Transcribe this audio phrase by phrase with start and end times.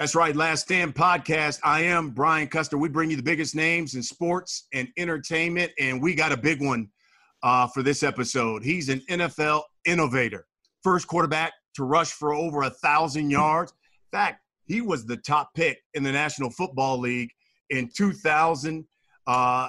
[0.00, 1.60] That's right, Last Stand podcast.
[1.62, 2.78] I am Brian Custer.
[2.78, 6.62] We bring you the biggest names in sports and entertainment, and we got a big
[6.62, 6.88] one
[7.42, 8.64] uh, for this episode.
[8.64, 10.46] He's an NFL innovator,
[10.82, 13.72] first quarterback to rush for over a thousand yards.
[13.72, 17.32] In fact, he was the top pick in the National Football League
[17.68, 18.86] in 2001.
[19.26, 19.68] Uh,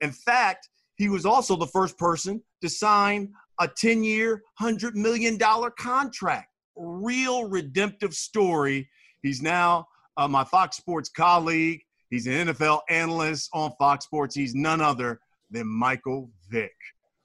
[0.00, 5.38] in fact, he was also the first person to sign a 10 year, $100 million
[5.78, 6.48] contract.
[6.76, 8.88] Real redemptive story.
[9.22, 11.80] He's now uh, my Fox Sports colleague.
[12.10, 14.34] He's an NFL analyst on Fox Sports.
[14.34, 15.20] He's none other
[15.50, 16.74] than Michael Vick.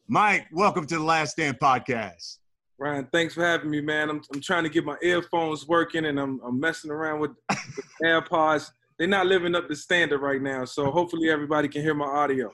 [0.07, 2.37] Mike, welcome to the Last Stand podcast.
[2.77, 4.09] Ryan, thanks for having me, man.
[4.09, 7.57] I'm, I'm trying to get my earphones working and I'm, I'm messing around with the
[8.03, 8.71] AirPods.
[8.97, 10.65] They're not living up to standard right now.
[10.65, 12.51] So hopefully everybody can hear my audio.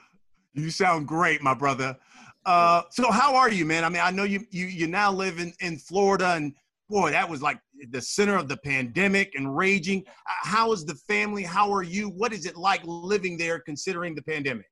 [0.54, 1.98] You sound great, my brother.
[2.46, 3.84] Uh, so how are you, man?
[3.84, 6.54] I mean, I know you you you now live in, in Florida, and
[6.90, 10.04] boy, that was like the center of the pandemic and raging.
[10.08, 11.44] Uh, how is the family?
[11.44, 12.10] How are you?
[12.10, 14.66] What is it like living there, considering the pandemic?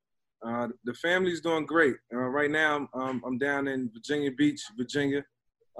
[0.46, 1.96] Uh, the family's doing great.
[2.14, 5.24] Uh, right now, um, I'm down in Virginia Beach, Virginia,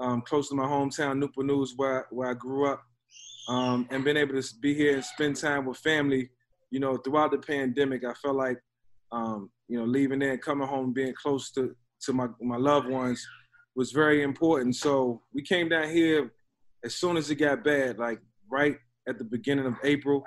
[0.00, 2.82] um, close to my hometown, Newport News, where where I grew up,
[3.48, 6.30] um, and been able to be here and spend time with family.
[6.70, 8.58] You know, throughout the pandemic, I felt like
[9.12, 12.88] um, you know, leaving there and coming home, being close to, to my, my loved
[12.88, 13.26] ones
[13.74, 14.76] was very important.
[14.76, 16.32] So we came down here
[16.84, 18.76] as soon as it got bad, like right
[19.08, 20.24] at the beginning of April.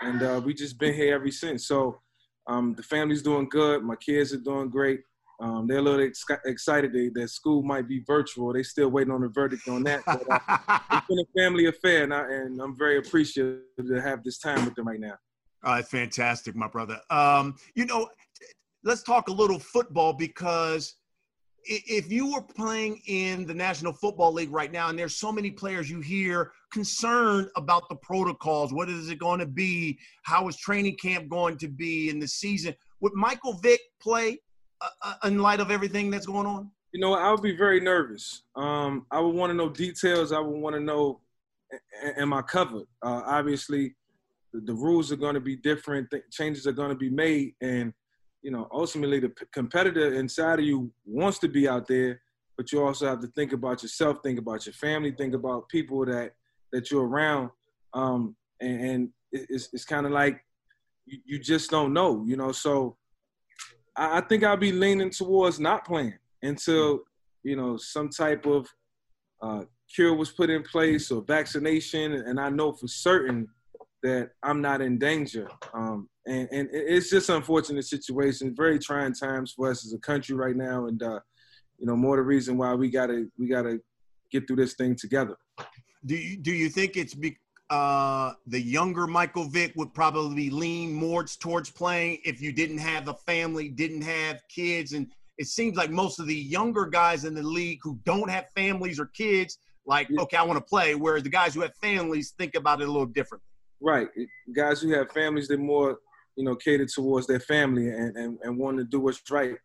[0.00, 1.66] And uh, we just been here ever since.
[1.66, 2.00] So
[2.46, 3.82] um, the family's doing good.
[3.82, 5.00] My kids are doing great.
[5.40, 8.52] Um, they're a little ex- excited that, that school might be virtual.
[8.52, 10.02] They still waiting on the verdict on that.
[10.04, 14.24] But, uh, it's been a family affair, and, I, and I'm very appreciative to have
[14.24, 15.14] this time with them right now.
[15.62, 17.00] Uh, fantastic, my brother.
[17.10, 18.08] Um, you know,
[18.82, 20.96] let's talk a little football because
[21.64, 25.50] if you were playing in the National Football League right now, and there's so many
[25.50, 29.98] players you hear concerned about the protocols, what is it going to be?
[30.22, 32.74] How is training camp going to be in the season?
[33.00, 34.38] Would Michael Vick play
[34.80, 36.70] uh, uh in light of everything that's going on?
[36.92, 38.42] You know, I would be very nervous.
[38.56, 40.32] Um, I would want to know details.
[40.32, 41.20] I would want to know,
[42.16, 42.86] am I covered?
[43.02, 43.94] Uh, obviously,
[44.54, 46.10] the, the, rules are going to be different.
[46.10, 47.92] Th- changes are going to be made, and
[48.42, 52.20] you know, ultimately the competitor inside of you wants to be out there,
[52.56, 56.04] but you also have to think about yourself, think about your family, think about people
[56.06, 56.32] that
[56.72, 57.50] that you're around,
[57.94, 60.44] um, and, and it's it's kind of like
[61.06, 62.52] you, you, just don't know, you know.
[62.52, 62.96] So
[63.96, 67.00] I, I think I'll be leaning towards not playing until
[67.42, 68.68] you know some type of
[69.40, 69.62] uh,
[69.94, 73.48] cure was put in place or vaccination, and I know for certain
[74.02, 75.48] that I'm not in danger.
[75.74, 80.36] Um, and, and it's just unfortunate situation, very trying times for us as a country
[80.36, 81.20] right now, and uh,
[81.78, 83.80] you know more the reason why we gotta we gotta
[84.30, 85.36] get through this thing together.
[86.04, 87.38] Do you, do you think it's be,
[87.70, 93.08] uh, the younger Michael Vick would probably lean more towards playing if you didn't have
[93.08, 97.34] a family, didn't have kids, and it seems like most of the younger guys in
[97.34, 101.22] the league who don't have families or kids, like okay, I want to play, whereas
[101.22, 103.46] the guys who have families think about it a little differently.
[103.80, 104.08] Right,
[104.54, 105.98] guys who have families, they're more
[106.38, 109.56] you know, catered towards their family and, and, and wanting to do what's right.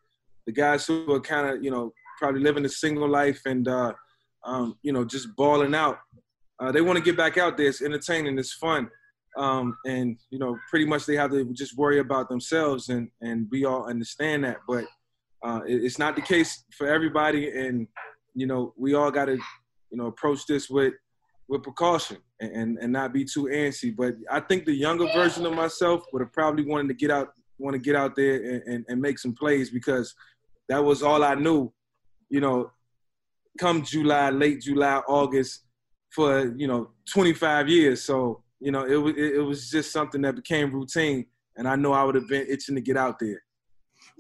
[0.47, 3.93] The guys who are kind of, you know, probably living a single life and, uh,
[4.43, 5.99] um, you know, just balling out,
[6.59, 7.67] uh, they want to get back out there.
[7.67, 8.89] It's entertaining, it's fun.
[9.37, 13.47] Um, and, you know, pretty much they have to just worry about themselves and, and
[13.51, 14.57] we all understand that.
[14.67, 14.85] But
[15.45, 17.51] uh, it's not the case for everybody.
[17.51, 17.87] And,
[18.33, 19.37] you know, we all got to,
[19.91, 20.93] you know, approach this with,
[21.53, 23.95] with precaution and, and not be too antsy.
[23.95, 27.33] But I think the younger version of myself would have probably wanted to get out,
[27.59, 30.13] want to get out there and, and, and make some plays because
[30.67, 31.71] that was all I knew,
[32.29, 32.71] you know,
[33.59, 35.61] come July, late July, August
[36.09, 38.03] for, you know, 25 years.
[38.03, 41.27] So, you know, it was, it was just something that became routine.
[41.55, 43.43] And I know I would have been itching to get out there.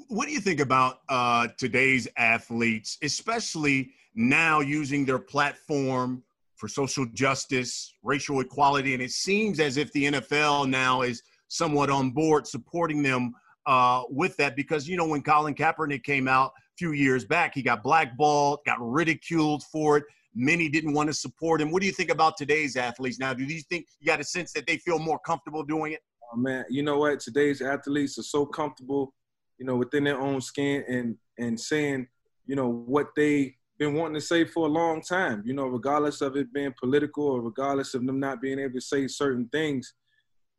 [0.07, 6.21] What do you think about uh, today's athletes, especially now using their platform
[6.63, 11.89] for social justice, racial equality, and it seems as if the NFL now is somewhat
[11.89, 13.33] on board supporting them
[13.65, 17.53] uh, with that because you know when Colin Kaepernick came out a few years back,
[17.53, 20.05] he got blackballed, got ridiculed for it.
[20.33, 21.69] Many didn't want to support him.
[21.69, 23.33] What do you think about today's athletes now?
[23.33, 25.99] Do you think you got a sense that they feel more comfortable doing it?
[26.31, 27.19] Oh, man, you know what?
[27.19, 29.13] Today's athletes are so comfortable,
[29.57, 32.07] you know, within their own skin and and saying,
[32.45, 35.43] you know, what they been wanting to say for a long time.
[35.45, 38.81] You know, regardless of it being political or regardless of them not being able to
[38.81, 39.93] say certain things,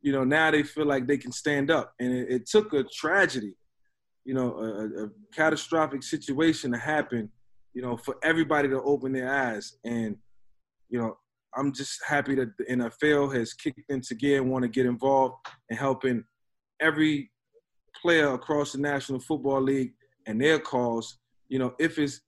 [0.01, 1.93] you know, now they feel like they can stand up.
[1.99, 3.55] And it, it took a tragedy,
[4.23, 7.29] you know, a, a, catastrophic situation to happen,
[7.73, 9.77] you know, for everybody to open their eyes.
[9.83, 10.15] And,
[10.89, 11.17] you know,
[11.55, 15.35] I'm just happy that the NFL has kicked into gear and want to get involved
[15.69, 16.23] in helping
[16.79, 17.31] every
[17.99, 19.93] player across the National Football League
[20.27, 22.21] and their cause, you know, if it's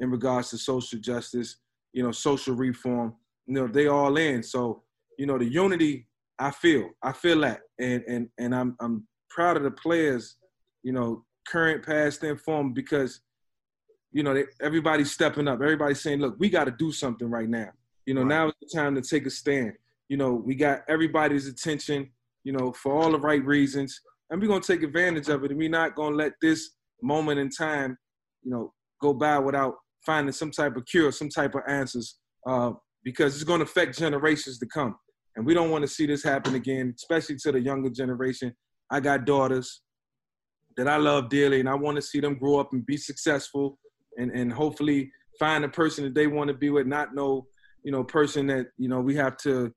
[0.00, 1.56] in regards to social justice,
[1.92, 3.14] you know, social reform,
[3.46, 4.42] you know, they all in.
[4.42, 4.82] So,
[5.18, 6.08] you know, the unity
[6.38, 7.60] I feel, I feel that.
[7.78, 10.36] And and and I'm I'm proud of the players,
[10.82, 13.20] you know, current, past, and former, because,
[14.12, 15.60] you know, they, everybody's stepping up.
[15.60, 17.70] Everybody's saying, look, we got to do something right now.
[18.06, 18.28] You know, right.
[18.28, 19.72] now is the time to take a stand.
[20.08, 22.10] You know, we got everybody's attention,
[22.44, 24.00] you know, for all the right reasons.
[24.30, 25.50] And we're going to take advantage of it.
[25.50, 26.70] And we're not going to let this
[27.02, 27.96] moment in time,
[28.42, 29.74] you know, go by without
[30.06, 32.72] finding some type of cure, some type of answers, uh,
[33.02, 34.96] because it's going to affect generations to come.
[35.36, 38.54] And we don't want to see this happen again, especially to the younger generation.
[38.90, 39.82] I got daughters
[40.76, 43.78] that I love dearly, and I want to see them grow up and be successful
[44.16, 47.46] and, and hopefully find a person that they want to be with, not no
[47.84, 49.72] you know, person that, you know, we have to,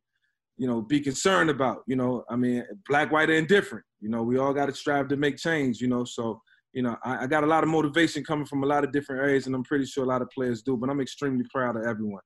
[0.58, 4.24] you know, be concerned about, you know, I mean, black, white, and different, you know,
[4.24, 6.42] we all got to strive to make change, you know, so,
[6.78, 9.24] you know, I, I, got a lot of motivation coming from a lot of different
[9.24, 11.82] areas, and I'm pretty sure a lot of players do, but I'm extremely proud of
[11.88, 12.22] everyone.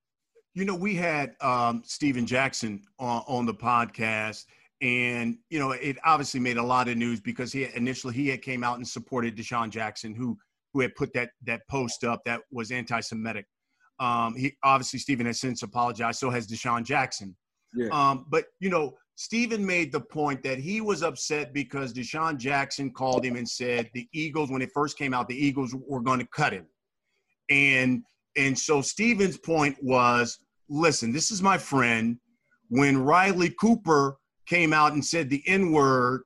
[0.53, 4.44] You know, we had um, Stephen Jackson on, on the podcast,
[4.81, 8.42] and you know, it obviously made a lot of news because he initially he had
[8.42, 10.38] came out and supported DeSean Jackson, who
[10.74, 13.45] who had put that that post up that was anti-Semitic.
[14.01, 16.19] Um, he obviously Stephen has since apologized.
[16.19, 17.38] So has DeSean Jackson.
[17.74, 17.88] Yeah.
[17.94, 22.90] Um, but you know, Stephen made the point that he was upset because DeSean Jackson
[22.92, 26.18] called him and said the Eagles, when it first came out, the Eagles were going
[26.18, 26.66] to cut him.
[27.52, 28.04] And
[28.36, 30.40] and so Stephen's point was,
[30.70, 32.18] listen, this is my friend.
[32.70, 36.24] When Riley Cooper came out and said the N word,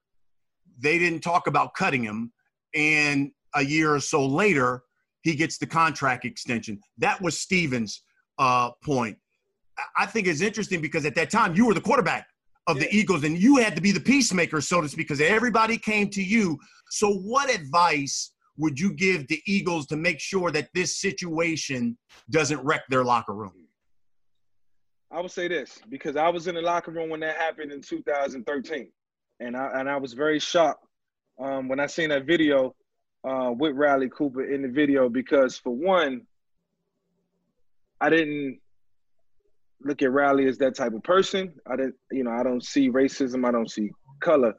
[0.79, 2.31] they didn't talk about cutting him.
[2.75, 4.83] And a year or so later,
[5.21, 6.79] he gets the contract extension.
[6.99, 8.03] That was Stephen's
[8.39, 9.17] uh, point.
[9.97, 12.25] I think it's interesting because at that time you were the quarterback
[12.67, 12.83] of yeah.
[12.83, 16.09] the Eagles and you had to be the peacemaker, so to speak, because everybody came
[16.09, 16.57] to you.
[16.89, 21.97] So, what advice would you give the Eagles to make sure that this situation
[22.29, 23.53] doesn't wreck their locker room?
[25.11, 27.81] I would say this because I was in the locker room when that happened in
[27.81, 28.91] 2013,
[29.39, 30.85] and I and I was very shocked
[31.39, 32.75] um, when I seen that video
[33.27, 36.21] uh, with Riley Cooper in the video because for one,
[38.01, 38.59] I didn't
[39.81, 41.53] look at Riley as that type of person.
[41.69, 43.45] I didn't, you know, I don't see racism.
[43.47, 43.89] I don't see
[44.21, 44.53] color.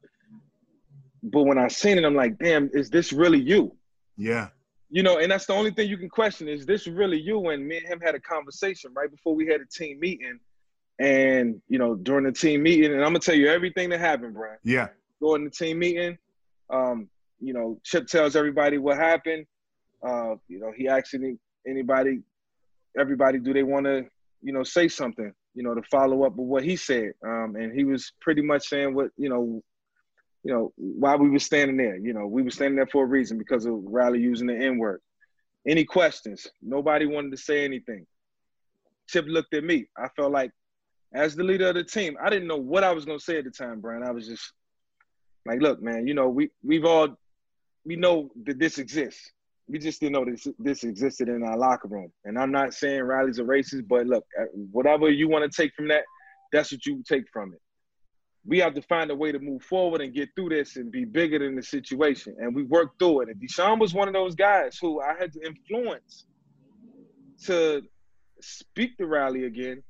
[1.23, 3.77] But when I seen it, I'm like, damn, is this really you?
[4.17, 4.49] Yeah.
[4.91, 7.49] You know, and that's the only thing you can question is this really you?
[7.49, 10.39] And me and him had a conversation right before we had a team meeting.
[11.01, 14.35] And, you know, during the team meeting, and I'm gonna tell you everything that happened,
[14.35, 14.59] Brian.
[14.63, 14.89] Yeah.
[15.21, 16.17] During the team meeting,
[16.71, 17.09] um,
[17.41, 19.47] you know, Chip tells everybody what happened.
[20.07, 21.37] Uh, you know, he asks any,
[21.67, 22.21] anybody,
[22.99, 24.07] everybody, do they want to,
[24.47, 27.11] you know, say something, you know, to follow up with what he said.
[27.25, 29.61] Um, and he was pretty much saying what, you know,
[30.45, 31.97] you know, why we were standing there.
[31.97, 34.79] You know, we were standing there for a reason because of Riley using the N
[34.79, 35.01] word.
[35.67, 36.47] Any questions?
[36.63, 38.07] Nobody wanted to say anything.
[39.09, 39.87] Chip looked at me.
[39.99, 40.53] I felt like,
[41.13, 43.45] as the leader of the team, I didn't know what I was to say at
[43.45, 44.05] the time, Brian.
[44.05, 44.53] I was just
[45.45, 47.19] like, look, man, you know, we we've all
[47.85, 49.33] we know that this exists.
[49.69, 52.13] We just didn't know this this existed in our locker room.
[52.25, 55.75] And I'm not saying Riley's a racist, but look, uh, whatever you want to take
[55.75, 56.05] from that,
[56.53, 57.61] that's what you take from it.
[58.45, 61.05] We have to find a way to move forward and get through this and be
[61.05, 62.37] bigger than the situation.
[62.39, 63.29] And we worked through it.
[63.29, 66.27] And DeSean was one of those guys who I had to influence
[67.47, 67.83] to
[68.41, 69.83] speak to Riley again,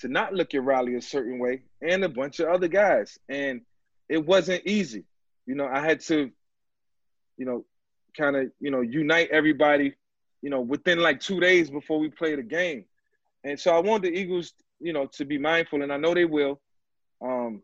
[0.00, 3.18] to not look at Riley a certain way, and a bunch of other guys.
[3.28, 3.60] And
[4.08, 5.04] it wasn't easy.
[5.46, 6.32] You know, I had to
[7.36, 7.64] you know,
[8.16, 9.94] kind of, you know, unite everybody,
[10.42, 12.84] you know, within like two days before we play the game.
[13.44, 16.24] And so I want the Eagles, you know, to be mindful, and I know they
[16.24, 16.60] will.
[17.22, 17.62] Um,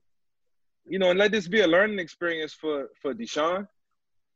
[0.87, 3.67] you know, and let this be a learning experience for for DeSean.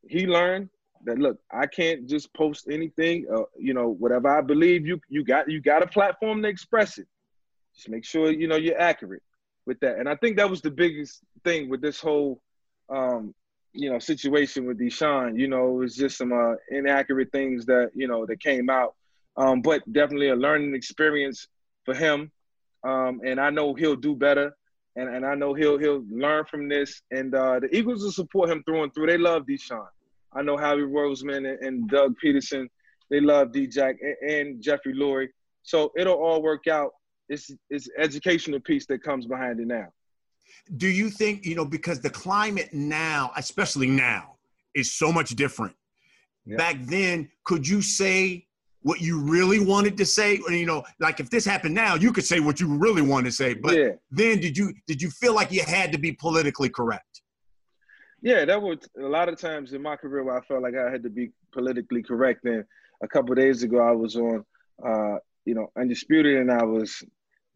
[0.09, 0.71] He learned
[1.05, 3.27] that look, I can't just post anything.
[3.33, 6.99] Uh, you know, whatever I believe, you you got you got a platform to express
[6.99, 7.07] it.
[7.75, 9.23] Just make sure you know you're accurate
[9.67, 9.99] with that.
[9.99, 12.41] And I think that was the biggest thing with this whole
[12.89, 13.35] um,
[13.77, 15.39] you know situation with DeSean.
[15.39, 18.95] You know, it was just some uh, inaccurate things that you know that came out,
[19.37, 21.47] um, but definitely a learning experience
[21.85, 22.31] for him.
[22.85, 24.57] Um, and I know he'll do better,
[24.97, 27.03] and, and I know he'll he'll learn from this.
[27.11, 29.07] And uh, the Eagles will support him through and through.
[29.07, 29.87] They love DeSean.
[30.33, 32.69] I know Howie Roseman and, and Doug Pederson.
[33.09, 35.29] They love D-Jack and, and Jeffrey Lurie.
[35.63, 36.93] So it'll all work out.
[37.29, 39.89] It's it's educational piece that comes behind it now
[40.77, 44.37] do you think you know because the climate now especially now
[44.75, 45.75] is so much different
[46.57, 48.47] back then could you say
[48.87, 50.39] what you really wanted to say?
[50.47, 53.25] Or, you know, like if this happened now, you could say what you really wanted
[53.25, 53.53] to say.
[53.53, 53.93] But Yeah.
[54.13, 57.23] then did you did you feel like you had to be politically correct?
[58.23, 60.89] Yeah, that was a lot of times in my career where I felt like I
[60.89, 62.45] had to be politically correct.
[62.45, 62.65] And
[63.03, 64.45] a couple of days ago, I was on,
[64.85, 67.03] uh, you know, Undisputed, and I was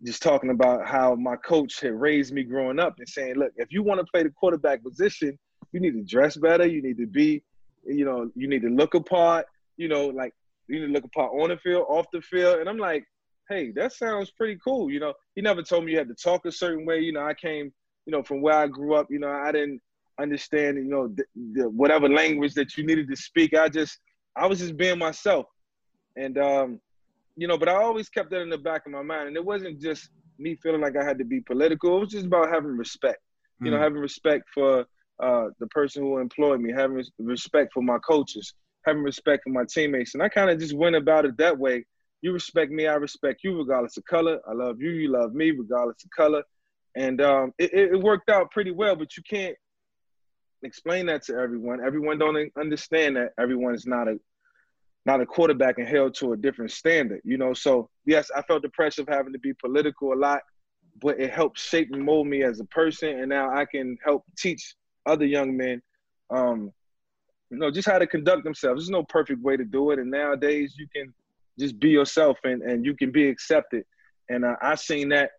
[0.04, 3.70] just talking about how my coach had raised me growing up and saying, look, if
[3.70, 5.38] you want to play the quarterback position,
[5.72, 6.66] you need to dress better.
[6.66, 7.42] You need to be,
[7.86, 9.46] you know, you need to look apart.
[9.76, 10.32] You know, like
[10.68, 12.60] you need to look apart on the field, off the field.
[12.60, 13.04] And I'm like,
[13.48, 14.90] hey, that sounds pretty cool.
[14.90, 17.00] You know, he never told me you had to talk a certain way.
[17.00, 17.72] You know, I came,
[18.06, 19.08] you know, from where I grew up.
[19.10, 19.80] You know, I didn't
[20.20, 23.54] understand, you know, whatever language that you needed to speak.
[23.54, 23.98] I just,
[24.36, 25.46] I was just being myself,
[26.16, 26.80] and um,
[27.36, 29.44] you know, but I always kept that in the back of my mind, and it
[29.44, 31.96] wasn't just me feeling like I had to be political.
[31.96, 33.18] It was just about having respect.
[33.62, 33.82] You know, Mm.
[33.82, 34.86] having respect for
[35.22, 38.54] uh, the person who employed me, having respect for my coaches,
[38.86, 41.84] having respect for my teammates, and I kind of just went about it that way.
[42.22, 44.40] You respect me, I respect you, regardless of color.
[44.48, 46.42] I love you, you love me, regardless of color,
[46.96, 48.96] and um, it, it it worked out pretty well.
[48.96, 49.56] But you can't
[50.62, 51.84] explain that to everyone.
[51.84, 54.18] Everyone don't understand that everyone is not a
[55.10, 57.52] not a quarterback and held to a different standard, you know.
[57.52, 60.42] So yes, I felt the pressure of having to be political a lot,
[61.02, 64.24] but it helped shape and mold me as a person, and now I can help
[64.38, 64.76] teach
[65.06, 65.82] other young men,
[66.30, 66.72] um,
[67.50, 68.82] you know, just how to conduct themselves.
[68.82, 71.12] There's no perfect way to do it, and nowadays you can
[71.58, 73.84] just be yourself and and you can be accepted.
[74.28, 75.32] And uh, I've seen that,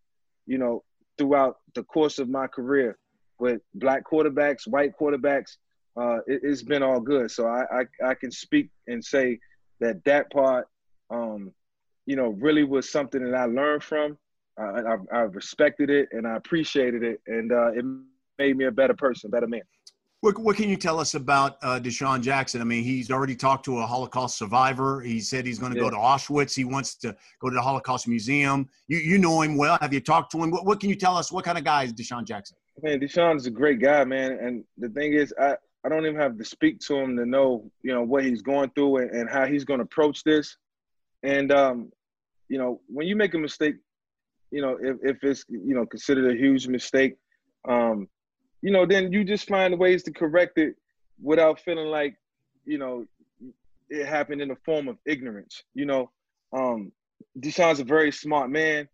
[0.47, 0.83] you know,
[1.17, 2.97] throughout the course of my career
[3.39, 5.55] with black quarterbacks, white quarterbacks.
[5.97, 7.29] Uh, it, has been all good.
[7.29, 9.39] So I, I I can speak and say
[9.81, 10.67] that that part,
[11.09, 11.51] um,
[12.05, 14.17] you know, really was something that I learned from.
[14.59, 17.83] Uh, I, I respected it and I appreciated it, and uh, it
[18.39, 19.61] made me a better person, better man.
[20.21, 22.61] What, what can you tell us about uh, DeSean Jackson?
[22.61, 25.01] I mean, he's already talked to a Holocaust survivor.
[25.01, 25.85] He said he's going to Yeah.
[25.85, 26.55] go to Auschwitz.
[26.55, 28.69] He wants to go to the Holocaust Museum.
[28.87, 29.79] You you know him well.
[29.81, 30.51] Have you talked to him?
[30.51, 31.31] What, what can you tell us?
[31.31, 32.55] What kind of guy is DeSean Jackson?
[32.83, 34.33] Man, DeSean is a great guy, man.
[34.33, 37.71] And the thing is, I, I don't even have to speak to him to know,
[37.81, 40.57] you know, what he's going through and, and how he's going to approach this.
[41.23, 41.91] And, um,
[42.49, 43.75] you know, when you make a mistake,
[44.51, 47.15] you know, if, if it's, you know, considered a huge mistake,
[47.67, 48.07] um,
[48.61, 50.75] you know, then you just find ways to correct it
[51.21, 52.15] without feeling like,
[52.65, 53.05] you know,
[53.89, 55.63] it happened in the form of ignorance.
[55.73, 56.11] You know,
[56.53, 56.91] um,
[57.39, 58.87] DeSean's a very smart man.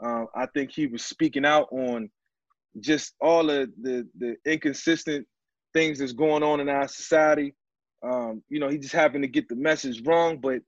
[0.00, 2.10] Uh, I think he was speaking out on
[2.80, 5.26] just all of the the inconsistent
[5.78, 7.54] things that's going on in our society.
[8.02, 10.60] Um, you know, he just happened to get the message wrong, but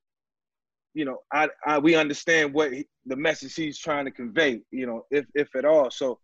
[0.95, 4.61] you know, I, I we understand what he, the message he's trying to convey.
[4.71, 5.91] You know, if if at all.
[5.91, 6.21] So,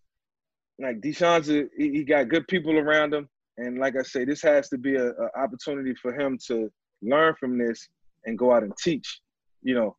[0.79, 3.29] like DeSean's, a, he, he got good people around him,
[3.59, 6.71] and like I say, this has to be a, a opportunity for him to
[7.03, 7.89] learn from this
[8.25, 9.21] and go out and teach.
[9.63, 9.97] You know,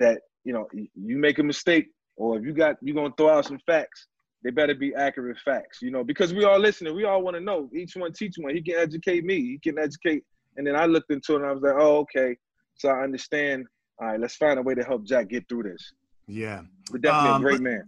[0.00, 3.46] that you know you make a mistake, or if you got you're gonna throw out
[3.46, 4.06] some facts
[4.42, 6.94] they better be accurate facts, you know, because we all listening.
[6.94, 7.68] We all want to know.
[7.74, 8.54] Each one teach one.
[8.54, 9.36] He can educate me.
[9.36, 10.24] He can educate.
[10.56, 12.36] And then I looked into it and I was like, oh, okay.
[12.76, 13.66] So I understand.
[14.00, 15.92] All right, let's find a way to help Jack get through this.
[16.26, 17.84] Yeah, But definitely Um, a great man.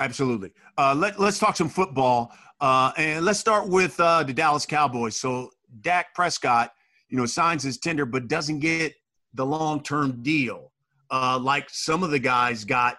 [0.00, 0.52] absolutely.
[0.76, 5.16] Uh, let Let's talk some football, uh, and let's start with uh, the Dallas Cowboys.
[5.16, 5.50] So
[5.82, 6.72] Dak Prescott,
[7.08, 8.94] you know, signs his tender, but doesn't get
[9.34, 10.72] the long term deal
[11.12, 12.96] uh, like some of the guys got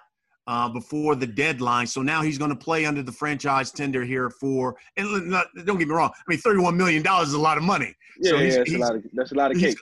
[0.48, 1.88] uh, before the deadline.
[1.88, 4.76] So now he's going to play under the franchise tender here for.
[4.98, 6.12] And not, don't get me wrong.
[6.16, 7.94] I mean, thirty one million dollars is a lot of money.
[8.20, 9.78] Yeah, so yeah, he's- that's a lot of that's a lot of cake.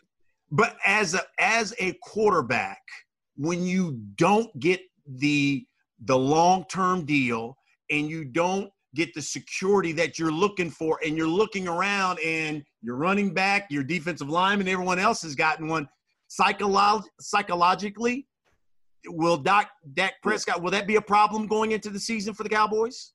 [0.51, 2.81] But as a as a quarterback,
[3.35, 5.65] when you don't get the
[6.05, 7.55] the long term deal
[7.89, 12.61] and you don't get the security that you're looking for, and you're looking around and
[12.81, 15.87] your running back, your defensive lineman, everyone else has gotten one.
[16.29, 18.25] Psycholo- psychologically,
[19.07, 22.49] will Dak Dak Prescott will that be a problem going into the season for the
[22.49, 23.13] Cowboys?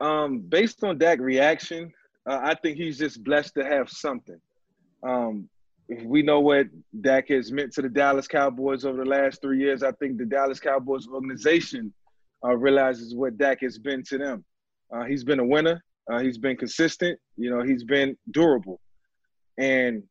[0.00, 1.92] Um, based on Dak reaction,
[2.28, 4.40] uh, I think he's just blessed to have something.
[5.02, 5.48] Um,
[6.04, 6.66] we know what
[7.00, 9.82] Dak has meant to the Dallas Cowboys over the last three years.
[9.82, 11.92] I think the Dallas Cowboys organization
[12.44, 14.44] uh, realizes what Dak has been to them.
[14.94, 15.82] Uh, he's been a winner.
[16.10, 17.18] Uh, he's been consistent.
[17.36, 18.80] You know, he's been durable,
[19.58, 20.02] and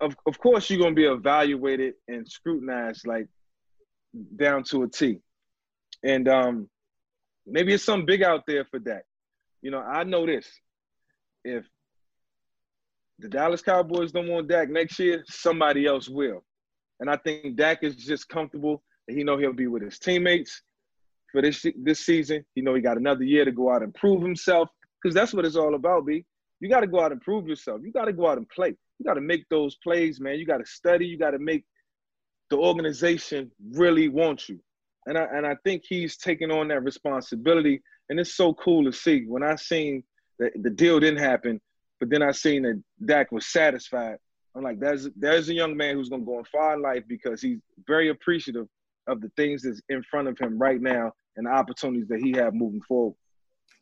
[0.00, 3.26] of of course you're gonna be evaluated and scrutinized like
[4.36, 5.20] down to a T.
[6.02, 6.68] And um,
[7.46, 9.02] maybe it's something big out there for Dak.
[9.62, 10.46] You know, I know this.
[11.44, 11.64] If
[13.18, 16.44] the Dallas Cowboys don't want Dak next year, somebody else will.
[17.00, 20.62] And I think Dak is just comfortable he know he'll be with his teammates
[21.32, 22.44] for this this season.
[22.54, 24.68] You know, he got another year to go out and prove himself
[25.02, 26.24] because that's what it's all about, B.
[26.60, 27.80] You got to go out and prove yourself.
[27.82, 28.74] You got to go out and play.
[28.98, 30.38] You got to make those plays, man.
[30.38, 31.06] You got to study.
[31.06, 31.64] You got to make
[32.50, 34.60] the organization really wants you.
[35.06, 37.80] And I and I think he's taking on that responsibility.
[38.08, 39.24] And it's so cool to see.
[39.26, 40.02] When I seen
[40.38, 41.60] that the deal didn't happen,
[42.00, 44.16] but then I seen that Dak was satisfied.
[44.54, 47.40] I'm like, there's there's a young man who's gonna go in far in life because
[47.40, 48.66] he's very appreciative
[49.06, 52.32] of the things that's in front of him right now and the opportunities that he
[52.32, 53.14] have moving forward.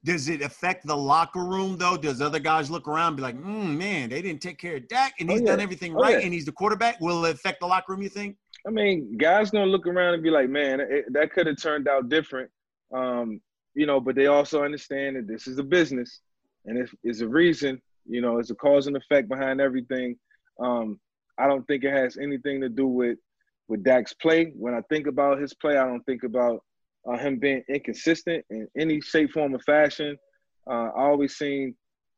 [0.08, 1.98] Does it affect the locker room though?
[1.98, 4.88] Does other guys look around and be like, mm, man, they didn't take care of
[4.88, 5.50] Dak and oh, he's oh, yeah.
[5.50, 6.24] done everything oh, right yeah.
[6.24, 6.98] and he's the quarterback?
[7.02, 8.38] Will it affect the locker room, you think?
[8.66, 11.88] I mean, guys gonna look around and be like, man, it, that could have turned
[11.88, 12.50] out different.
[12.90, 13.42] Um,
[13.74, 16.22] you know, but they also understand that this is a business
[16.64, 20.16] and it's, it's a reason, you know, it's a cause and effect behind everything.
[20.58, 20.98] Um,
[21.36, 23.18] I don't think it has anything to do with
[23.68, 24.54] with Dak's play.
[24.56, 26.64] When I think about his play, I don't think about
[27.08, 30.16] uh, him being inconsistent in any shape, form, or fashion.
[30.68, 31.74] Uh, I always seen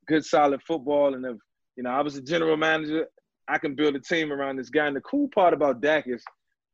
[0.07, 1.37] good, solid football, and if
[1.77, 3.07] you know I was a general manager,
[3.49, 4.87] I can build a team around this guy.
[4.87, 6.25] And the cool part about Dak is,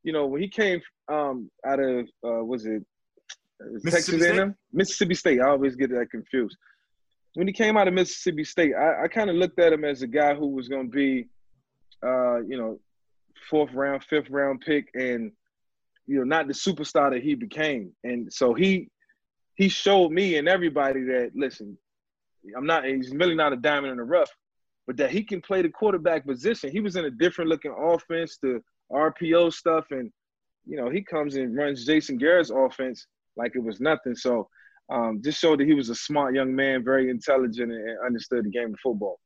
[0.02, 2.82] you know, when he came um, out of uh, was it
[3.85, 5.40] Texas A&M, Mississippi State.
[5.40, 6.56] I always get that confused.
[7.35, 10.02] When he came out of Mississippi State, I, I kind of looked at him as
[10.02, 11.28] a guy who was going to be,
[12.02, 12.80] uh, you know,
[13.50, 15.32] fourth round, fifth round pick, and
[16.06, 17.92] you know, not the superstar that he became.
[18.04, 18.88] And so he
[19.56, 21.76] he showed me and everybody that listen,
[22.56, 24.30] I'm not he's really not a diamond in the rough,
[24.86, 26.70] but that he can play the quarterback position.
[26.70, 30.10] He was in a different looking offense, the RPO stuff, and
[30.66, 34.14] you know, he comes and runs Jason Garrett's offense like it was nothing.
[34.14, 34.48] So
[34.90, 38.50] um, just showed that he was a smart young man, very intelligent, and understood the
[38.50, 39.18] game of football.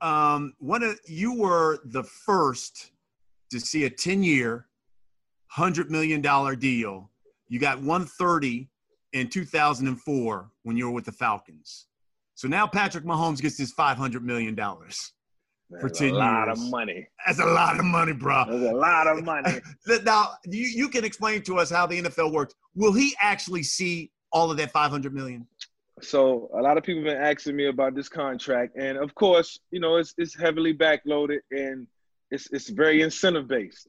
[0.00, 2.90] Um, one of you were the first
[3.50, 4.66] to see a 10 year,
[5.56, 6.20] $100 million
[6.58, 7.10] deal.
[7.48, 8.68] You got 130
[9.12, 11.86] in 2004 when you were with the Falcons.
[12.34, 15.90] So now Patrick Mahomes gets his $500 million for 10 years.
[15.90, 17.06] That's a lot of money.
[17.24, 18.44] That's a lot of money, bro.
[18.48, 19.60] That's a lot of money.
[20.04, 22.54] now, you, you can explain to us how the NFL works.
[22.74, 25.46] Will he actually see all of that 500 million?
[26.02, 29.60] So a lot of people have been asking me about this contract, and of course,
[29.70, 31.86] you know, it's it's heavily backloaded and
[32.32, 33.86] it's it's very incentive based.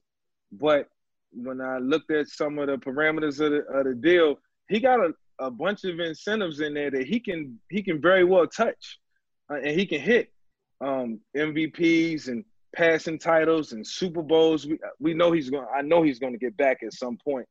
[0.52, 0.88] But
[1.36, 4.38] when I looked at some of the parameters of the, of the deal,
[4.70, 8.24] he got a, a bunch of incentives in there that he can he can very
[8.24, 9.00] well touch,
[9.52, 10.32] uh, and he can hit
[10.82, 12.44] um, MVPs and
[12.76, 14.66] passing titles and Super Bowls.
[14.66, 15.68] We we know he's going.
[15.76, 17.48] I know he's going to get back at some point.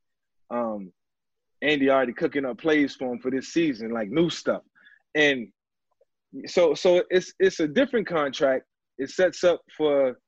[0.50, 0.92] Um,
[1.62, 4.62] Andy already cooking up plays for him for this season, like new stuff,
[5.14, 5.48] and
[6.46, 8.64] so so it's it's a different contract.
[8.98, 10.18] It sets up for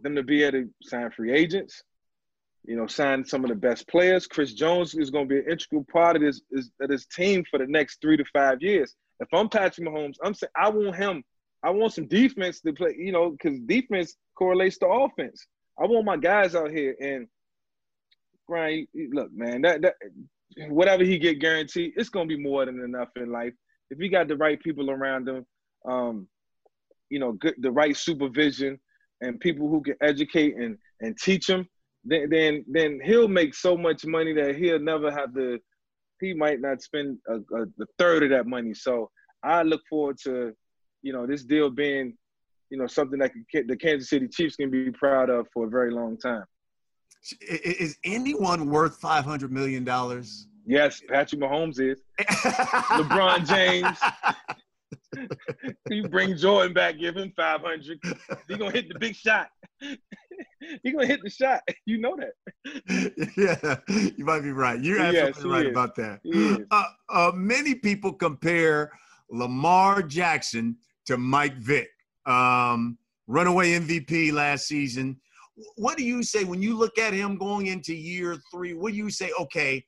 [0.00, 1.82] them to be able to sign free agents,
[2.64, 4.26] you know, sign some of the best players.
[4.26, 7.44] Chris Jones is going to be an integral part of this, is, of this team
[7.50, 8.94] for the next three to five years.
[9.20, 11.22] If I'm Patrick Mahomes, I'm saying I want him.
[11.62, 15.46] I want some defense to play, you know, because defense correlates to offense.
[15.78, 17.26] I want my guys out here and
[18.46, 19.94] Brian, look, man, that that
[20.68, 23.54] whatever he get guaranteed, it's gonna be more than enough in life.
[23.90, 25.46] If he got the right people around him,
[25.86, 26.28] um,
[27.08, 28.78] you know, good the right supervision,
[29.20, 31.66] and people who can educate and and teach him,
[32.04, 35.58] then then then he'll make so much money that he'll never have to.
[36.20, 38.74] He might not spend a, a, a third of that money.
[38.74, 39.10] So
[39.42, 40.52] I look forward to,
[41.02, 42.16] you know, this deal being,
[42.70, 45.90] you know, something that the Kansas City Chiefs can be proud of for a very
[45.90, 46.44] long time.
[47.40, 50.46] Is anyone worth five hundred million dollars?
[50.66, 52.00] Yes, Patrick Mahomes is.
[52.20, 53.98] LeBron James.
[55.90, 57.98] you bring Jordan back, give him 500.
[58.48, 59.48] He gonna hit the big shot.
[59.80, 61.60] he gonna hit the shot.
[61.86, 62.32] You know that.
[63.36, 63.76] yeah,
[64.16, 64.80] you might be right.
[64.82, 65.70] You're absolutely yes, right is.
[65.70, 66.66] about that.
[66.70, 68.90] Uh, uh, many people compare
[69.30, 71.90] Lamar Jackson to Mike Vick,
[72.24, 72.96] um,
[73.26, 75.20] runaway MVP last season.
[75.76, 78.72] What do you say when you look at him going into year three?
[78.72, 79.30] What do you say?
[79.38, 79.84] Okay,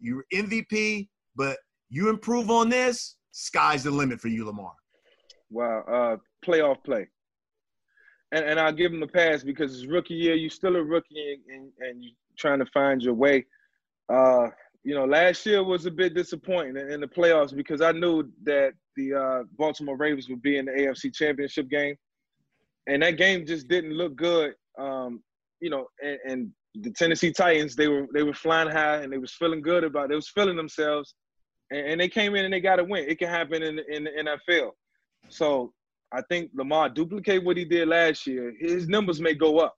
[0.00, 1.58] you're MVP, but
[1.90, 4.72] you improve on this sky's the limit for you, Lamar.
[5.50, 6.16] Wow, uh,
[6.46, 7.08] playoff play.
[8.32, 10.34] And, and I'll give him a pass because it's rookie year.
[10.34, 13.44] You're still a rookie and, and, you're trying to find your way.
[14.08, 14.48] Uh,
[14.82, 18.30] you know, last year was a bit disappointing in, in the playoffs because I knew
[18.44, 21.96] that the uh, Baltimore Ravens would be in the AFC Championship game,
[22.86, 24.54] and that game just didn't look good.
[24.78, 25.22] Um,
[25.60, 29.18] you know, and, and, the Tennessee Titans they were they were flying high and they
[29.18, 30.08] was feeling good about it.
[30.08, 31.14] they was feeling themselves,
[31.74, 33.08] and, and they came in and they got to win.
[33.08, 34.70] It can happen in in the NFL.
[35.28, 35.72] So
[36.12, 38.54] I think Lamar duplicate what he did last year.
[38.58, 39.74] His numbers may go up.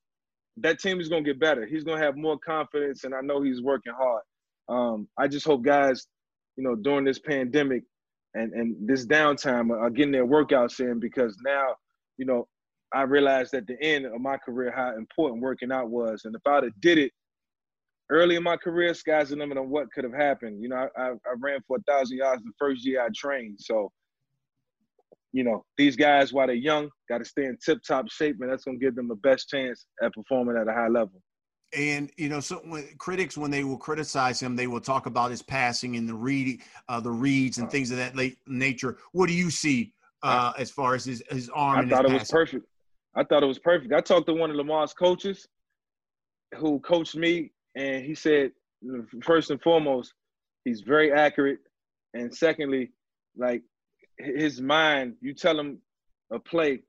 [0.59, 1.66] That team is gonna get better.
[1.66, 4.22] He's gonna have more confidence, and I know he's working hard.
[4.68, 6.06] Um, I just hope guys,
[6.56, 7.82] you know, during this pandemic
[8.35, 11.74] and and this downtime are getting their workouts in because now,
[12.18, 12.48] you know,
[12.92, 16.24] I realized at the end of my career how important working out was.
[16.24, 17.12] And if I'd have did it
[18.11, 20.62] early in my career, sky's the limit on what could have happened.
[20.62, 23.59] You know, I, I ran for a thousand yards the first year I trained.
[23.61, 23.90] So,
[25.33, 28.51] you know, these guys while they're young, got to stay in tip top shape, and
[28.51, 31.21] that's gonna give them the best chance at performing at a high level.
[31.77, 35.31] And you know, so when, critics when they will criticize him, they will talk about
[35.31, 38.99] his passing and the read, uh, the reads and things of that late nature.
[39.12, 39.92] What do you see
[40.23, 41.87] uh, as far as his his arm?
[41.87, 42.19] I thought it passing?
[42.19, 42.66] was perfect.
[43.16, 43.92] I thought it was perfect.
[43.92, 45.49] I talked to one of Lamar's coaches,
[46.57, 48.51] who coached me, and he said,
[49.23, 50.12] first and foremost,
[50.65, 51.59] he's very accurate,
[52.15, 52.91] and secondly,
[53.37, 53.62] like
[54.19, 55.79] his mind, you tell him
[56.33, 56.83] a play,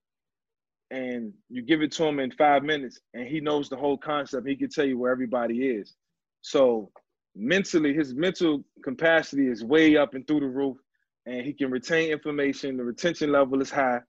[0.90, 4.48] and you give it to him in five minutes, and he knows the whole concept.
[4.48, 5.96] He can tell you where everybody is.
[6.42, 6.90] So
[7.36, 10.78] mentally, his mental capacity is way up and through the roof,
[11.26, 12.78] and he can retain information.
[12.78, 14.00] The retention level is high.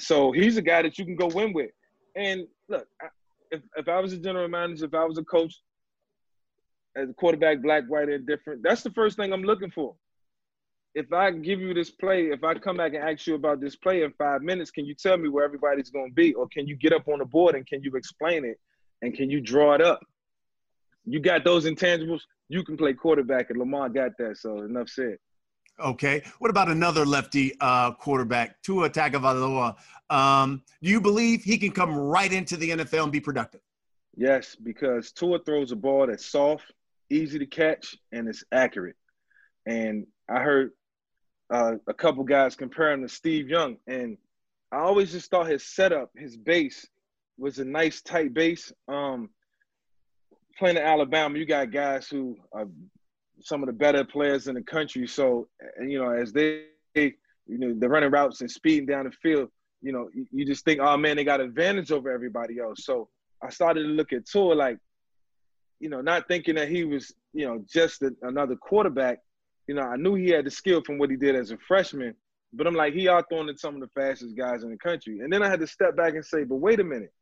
[0.00, 1.70] So he's a guy that you can go win with.
[2.16, 2.86] And look,
[3.52, 5.54] if, if I was a general manager, if I was a coach,
[6.98, 9.94] as a quarterback, black, white, and different, that's the first thing I'm looking for
[10.98, 13.76] if I give you this play, if I come back and ask you about this
[13.76, 16.34] play in five minutes, can you tell me where everybody's going to be?
[16.34, 18.58] Or can you get up on the board and can you explain it?
[19.02, 20.00] And can you draw it up?
[21.04, 24.38] You got those intangibles, you can play quarterback, and Lamar got that.
[24.38, 25.16] So enough said.
[25.78, 26.22] Okay.
[26.40, 29.76] What about another lefty uh, quarterback, Tua Tagovailoa?
[30.10, 33.60] Um, do you believe he can come right into the NFL and be productive?
[34.16, 36.72] Yes, because Tua throws a ball that's soft,
[37.10, 38.96] easy to catch, and it's accurate.
[39.66, 40.70] And I heard
[41.52, 44.16] uh, a couple guys compare him to Steve Young, and
[44.72, 46.86] I always just thought his setup, his base,
[47.38, 48.72] was a nice tight base.
[48.88, 49.30] Um,
[50.58, 52.66] playing in Alabama, you got guys who are
[53.40, 55.06] some of the better players in the country.
[55.06, 55.48] So,
[55.80, 57.12] you know, as they, you
[57.46, 59.48] know, they're running routes and speeding down the field,
[59.80, 62.84] you know, you just think, oh man, they got advantage over everybody else.
[62.84, 63.08] So
[63.42, 64.78] I started to look at Tua like,
[65.80, 69.20] you know, not thinking that he was, you know, just a, another quarterback,
[69.66, 72.14] you know, I knew he had the skill from what he did as a freshman,
[72.52, 75.20] but I'm like, he out throwing some of the fastest guys in the country.
[75.20, 77.12] And then I had to step back and say, but wait a minute.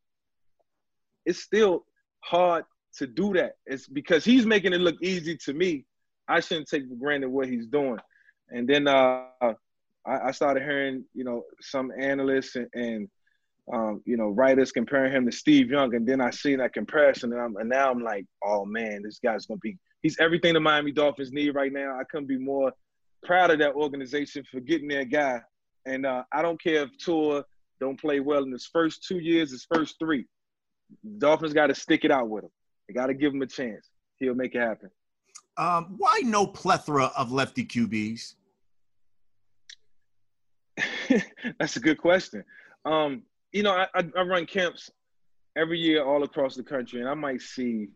[1.25, 1.85] It's still
[2.21, 2.63] hard
[2.97, 3.57] to do that.
[3.65, 5.85] It's because he's making it look easy to me.
[6.27, 7.99] I shouldn't take for granted what he's doing.
[8.49, 9.53] And then uh, I,
[10.05, 13.09] I, started hearing, you know, some analysts and, and
[13.73, 17.33] um, you know, writers comparing him to Steve Young, and then I see that comparison,
[17.33, 20.91] and, and, now I'm like, oh man, this guy's gonna be he's everything the Miami
[20.91, 21.99] Dolphins need right now.
[21.99, 22.71] I couldn't be more
[23.23, 25.41] proud of that organization for getting their guy.
[25.85, 27.43] And uh, I don't care if Tua
[27.79, 30.25] don't play well in his first two years, his first three.
[31.17, 32.49] Dolphins got to stick it out with him.
[32.87, 33.89] They got to give him a chance.
[34.19, 34.89] He'll make it happen.
[35.57, 38.35] Um, why no plethora of lefty QBs?
[41.59, 42.43] That's a good question.
[42.85, 44.89] Um, you know, I, I, run camps
[45.57, 47.87] every year all across the country, and I might see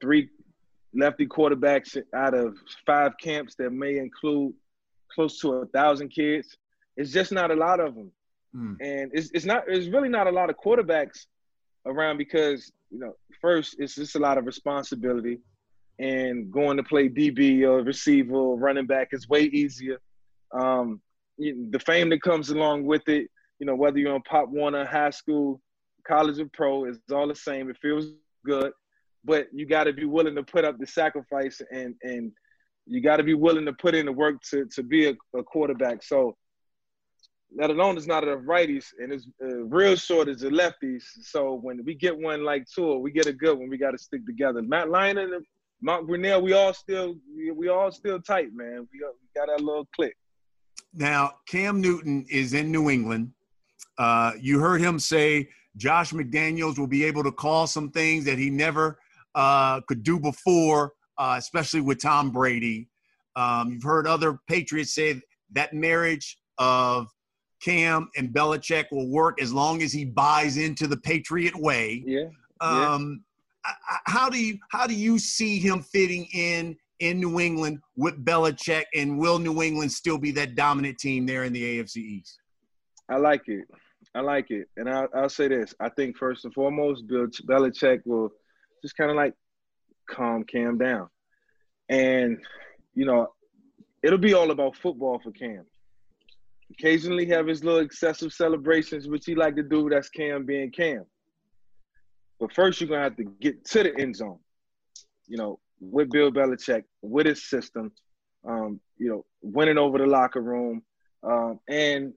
[0.00, 0.28] three
[0.94, 4.54] lefty quarterbacks out of five camps that may include
[5.12, 6.56] close to a thousand kids.
[6.96, 8.12] It's just not a lot of them,
[8.54, 8.76] mm.
[8.80, 11.26] and it's it's not it's really not a lot of quarterbacks
[11.86, 15.40] around because you know first it's just a lot of responsibility,
[15.98, 19.98] and going to play DB or receiver or running back is way easier.
[20.52, 21.00] Um,
[21.38, 25.10] the fame that comes along with it, you know, whether you're on Pop Warner, high
[25.10, 25.60] school,
[26.06, 27.68] college, or pro, it's all the same.
[27.70, 28.06] It feels
[28.44, 28.72] good
[29.26, 32.32] but you got to be willing to put up the sacrifice and and
[32.86, 35.42] you got to be willing to put in the work to to be a, a
[35.42, 36.02] quarterback.
[36.02, 36.36] So
[37.56, 41.02] let alone it's not enough righties and it's uh, real shortage of lefties.
[41.22, 43.68] So when we get one like Tua, we get a good one.
[43.68, 44.62] We got to stick together.
[44.62, 45.44] Matt Leinart and
[45.80, 48.86] Mark Brunell, we all still we, we all still tight, man.
[48.92, 50.16] We got, we got that little click.
[50.94, 53.32] Now Cam Newton is in New England.
[53.98, 58.38] Uh, you heard him say Josh McDaniels will be able to call some things that
[58.38, 58.98] he never
[59.34, 62.88] uh, could do before, uh, especially with Tom Brady.
[63.36, 65.20] Um, you've heard other Patriots say
[65.52, 67.08] that marriage of
[67.62, 72.02] Cam and Belichick will work as long as he buys into the Patriot way.
[72.06, 72.28] Yeah.
[72.60, 73.22] Um,
[73.66, 73.74] yeah.
[74.06, 78.84] How do you how do you see him fitting in in New England with Belichick,
[78.94, 82.38] and will New England still be that dominant team there in the AFC East?
[83.08, 83.66] I like it.
[84.14, 88.00] I like it, and I'll, I'll say this: I think first and foremost, Bill Belichick
[88.04, 88.30] will
[88.82, 89.34] just kind of like
[90.08, 91.08] calm Cam down.
[91.88, 92.38] And,
[92.94, 93.28] you know,
[94.02, 95.64] it'll be all about football for Cam.
[96.70, 99.88] Occasionally have his little excessive celebrations, which he like to do.
[99.88, 101.04] That's Cam being Cam.
[102.40, 104.38] But first, you're gonna have to get to the end zone.
[105.26, 107.92] You know, with Bill Belichick, with his system,
[108.46, 110.82] um, you know, winning over the locker room,
[111.22, 112.12] um, and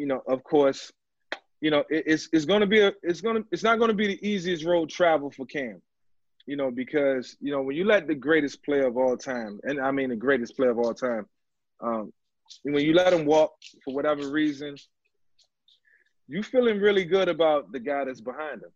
[0.00, 0.90] you know, of course,
[1.60, 4.26] you know, it, it's it's to be a it's to it's not to be the
[4.26, 5.82] easiest road travel for Cam.
[6.46, 9.78] You know, because you know when you let the greatest player of all time, and
[9.78, 11.26] I mean the greatest player of all time,
[11.82, 12.12] um,
[12.62, 13.52] when you let him walk
[13.84, 14.74] for whatever reason,
[16.28, 18.72] you feeling really good about the guy that's behind him,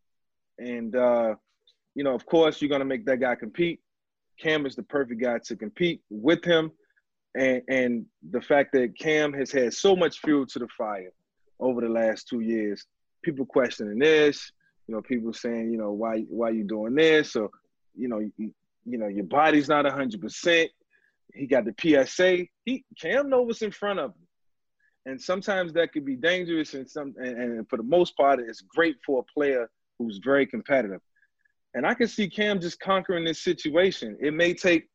[0.59, 1.35] and uh,
[1.95, 3.81] you know, of course, you're to make that guy compete.
[4.39, 6.71] Cam is the perfect guy to compete with him,
[7.35, 11.13] and and the fact that Cam has had so much fuel to the fire
[11.61, 12.85] over the last two years.
[13.23, 14.53] People questioning this,
[14.87, 17.51] you know, people saying, you know, why why you doing this, or
[17.97, 18.53] you know, you,
[18.85, 20.71] you know, your body's not hundred percent.
[21.33, 22.47] He got the PSA.
[22.65, 24.27] He Cam know what's in front of him,
[25.07, 28.61] and sometimes that could be dangerous, and some, and, and for the most part, it's
[28.61, 31.01] great for a player who's very competitive.
[31.75, 34.17] And I can see Cam just conquering this situation.
[34.21, 34.89] It may take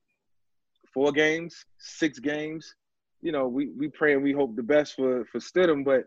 [0.93, 2.75] four games, six games.
[3.21, 6.05] You know, we we pray and we hope the best for for Stidham, but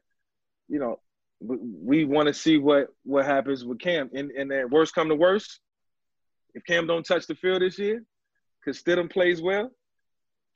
[0.68, 1.00] you know,
[1.40, 4.10] we want to see what what happens with Cam.
[4.14, 5.60] And and then worst come to worst,
[6.54, 8.02] if Cam don't touch the field this year,
[8.60, 9.70] because Stidham plays well,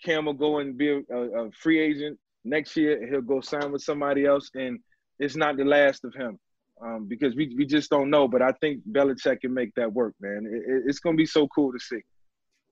[0.04, 3.06] Cam will go and be a, a, free agent next year.
[3.08, 4.78] He'll go sign with somebody else, and
[5.18, 6.38] it's not the last of him.
[6.82, 10.14] Um, because we, we just don't know, but I think Belichick can make that work,
[10.20, 10.46] man.
[10.46, 12.02] It, it's to be so cool to see.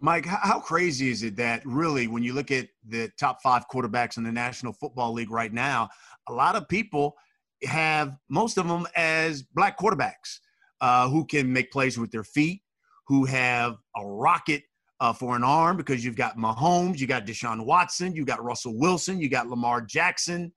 [0.04, 4.18] Mike, how crazy is it that really, when you look at the top five quarterbacks
[4.18, 5.88] in the National Football League right now,
[6.28, 7.14] a lot of people
[7.62, 10.40] have most of them as black quarterbacks
[10.82, 12.60] uh, who can make plays with their feet,
[13.06, 14.64] who have a rocket
[15.00, 18.78] uh, for an arm because you've got Mahomes, you got Deshaun Watson, you got Russell
[18.78, 20.52] Wilson, you got Lamar Jackson.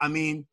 [0.00, 0.46] I mean,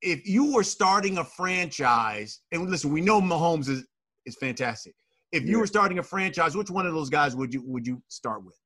[0.00, 3.84] if you were starting a franchise, and listen, we know Mahomes is
[4.24, 4.94] is fantastic.
[5.32, 5.58] If you yeah.
[5.58, 8.56] were starting a franchise, which one of those guys would you would you start with?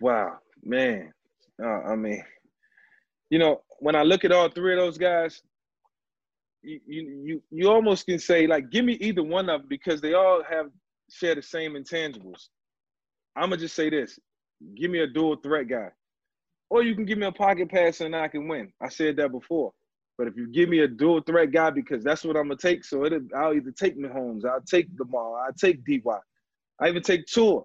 [0.00, 1.12] Wow, man.
[1.62, 2.22] Uh, I mean,
[3.30, 5.42] you know, when I look at all three of those guys,
[6.62, 10.14] you, you you almost can say like give me either one of them because they
[10.14, 10.66] all have
[11.10, 12.48] share the same intangibles.
[13.36, 14.18] I'm gonna just say this:
[14.74, 15.88] give me a dual threat guy,
[16.70, 18.72] or you can give me a pocket passer and I can win.
[18.80, 19.72] I said that before.
[20.18, 22.84] But if you give me a dual threat guy, because that's what I'm gonna take,
[22.84, 26.02] so it I'll either take Mahomes, I'll take Lamar, I'll take Dy,
[26.80, 27.62] I even take Tua.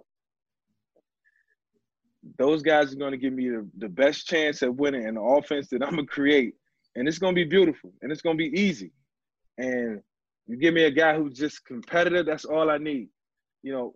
[2.38, 5.70] Those guys are gonna give me the, the best chance at winning in the offense
[5.70, 6.56] that I'm gonna create
[6.96, 8.92] and it's gonna be beautiful and it's gonna be easy.
[9.58, 10.02] And
[10.48, 13.10] you give me a guy who's just competitive, that's all I need.
[13.64, 13.94] You know,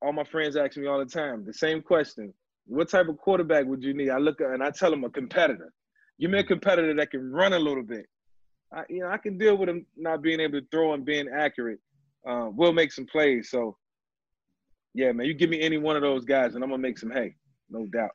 [0.00, 2.32] all my friends ask me all the time the same question:
[2.66, 4.10] What type of quarterback would you need?
[4.10, 5.72] I look at and I tell them a competitor.
[6.20, 8.06] Give me a competitor that can run a little bit.
[8.72, 11.28] I, you know, I can deal with him not being able to throw and being
[11.28, 11.78] accurate.
[12.28, 13.50] Uh, we'll make some plays.
[13.50, 13.76] So,
[14.94, 17.10] yeah, man, you give me any one of those guys, and I'm gonna make some
[17.10, 17.34] hay,
[17.70, 18.10] no doubt.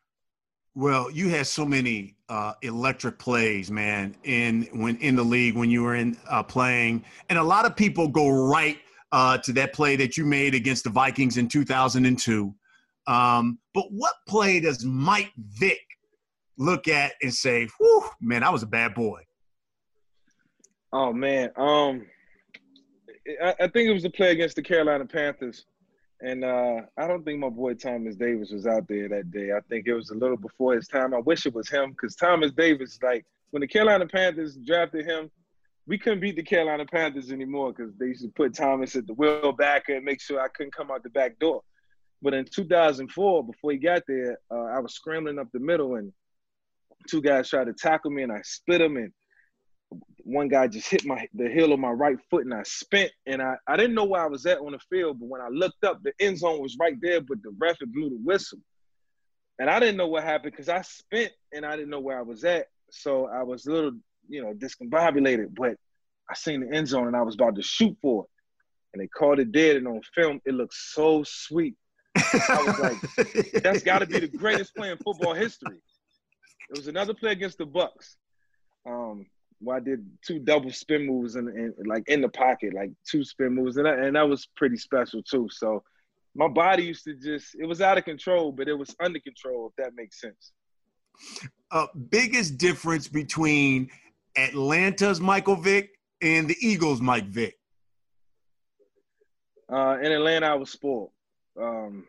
[0.76, 5.70] Well, you had so many uh, electric plays, man, in when in the league when
[5.70, 8.78] you were in uh, playing, and a lot of people go right
[9.12, 12.54] uh, to that play that you made against the Vikings in 2002.
[13.06, 15.80] Um, but what play does Mike Vick
[16.58, 19.22] look at and say, "Whew, man, I was a bad boy"?
[20.92, 22.06] Oh man, um,
[23.42, 25.66] I, I think it was the play against the Carolina Panthers.
[26.22, 29.52] And uh, I don't think my boy Thomas Davis was out there that day.
[29.52, 31.14] I think it was a little before his time.
[31.14, 35.30] I wish it was him because Thomas Davis, like when the Carolina Panthers drafted him,
[35.86, 39.14] we couldn't beat the Carolina Panthers anymore because they used to put Thomas at the
[39.14, 41.62] wheel backer and make sure I couldn't come out the back door.
[42.22, 46.14] But in 2004, before he got there, uh, I was scrambling up the middle and
[47.10, 49.12] two guys tried to tackle me and I split them and
[50.24, 53.42] one guy just hit my the heel of my right foot and I spent and
[53.42, 55.84] I, I didn't know where I was at on the field, but when I looked
[55.84, 58.60] up, the end zone was right there, but the ref had blew the whistle.
[59.60, 62.24] And I didn't know what happened because I spent and I didn't know where I
[62.24, 62.68] was at.
[62.90, 63.92] So I was a little,
[64.28, 65.76] you know, discombobulated, but
[66.30, 68.30] I seen the end zone and I was about to shoot for it.
[68.94, 71.76] And they called it dead and on film, it looked so sweet.
[72.16, 75.80] I was like, that's gotta be the greatest play in football history.
[76.70, 78.16] It was another play against the Bucs.
[78.86, 79.26] Um,
[79.60, 83.24] where I did two double spin moves and, and like in the pocket, like two
[83.24, 85.48] spin moves, and, and that was pretty special too.
[85.52, 85.84] So
[86.36, 89.68] my body used to just it was out of control, but it was under control,
[89.68, 90.52] if that makes sense.
[91.72, 93.90] Uh, biggest difference between
[94.36, 97.56] Atlanta's Michael Vick and the Eagles' Mike Vick?
[99.72, 101.12] Uh, in Atlanta, I was spoiled.
[101.60, 102.06] Um,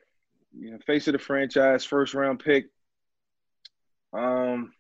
[0.57, 2.67] you know, face of the franchise, first round pick.
[4.15, 4.73] Um,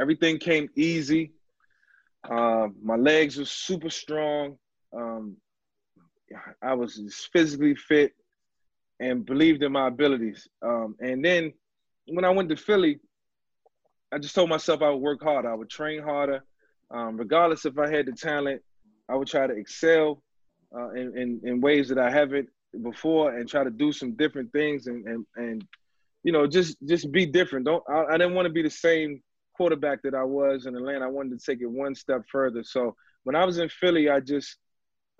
[0.00, 1.32] everything came easy.
[2.28, 4.56] Uh, my legs were super strong.
[4.96, 5.36] Um,
[6.62, 8.12] I was physically fit
[9.00, 10.48] and believed in my abilities.
[10.62, 11.52] Um, and then
[12.06, 13.00] when I went to Philly,
[14.12, 15.50] I just told myself I would work harder.
[15.50, 16.44] I would train harder,
[16.90, 18.62] um, regardless if I had the talent
[19.08, 20.22] I would try to excel
[20.74, 22.48] uh, in, in, in ways that I haven't
[22.82, 25.66] before, and try to do some different things, and and and
[26.22, 27.66] you know just just be different.
[27.66, 29.22] Don't I, I didn't want to be the same
[29.56, 31.04] quarterback that I was in Atlanta.
[31.04, 32.62] I wanted to take it one step further.
[32.64, 34.56] So when I was in Philly, I just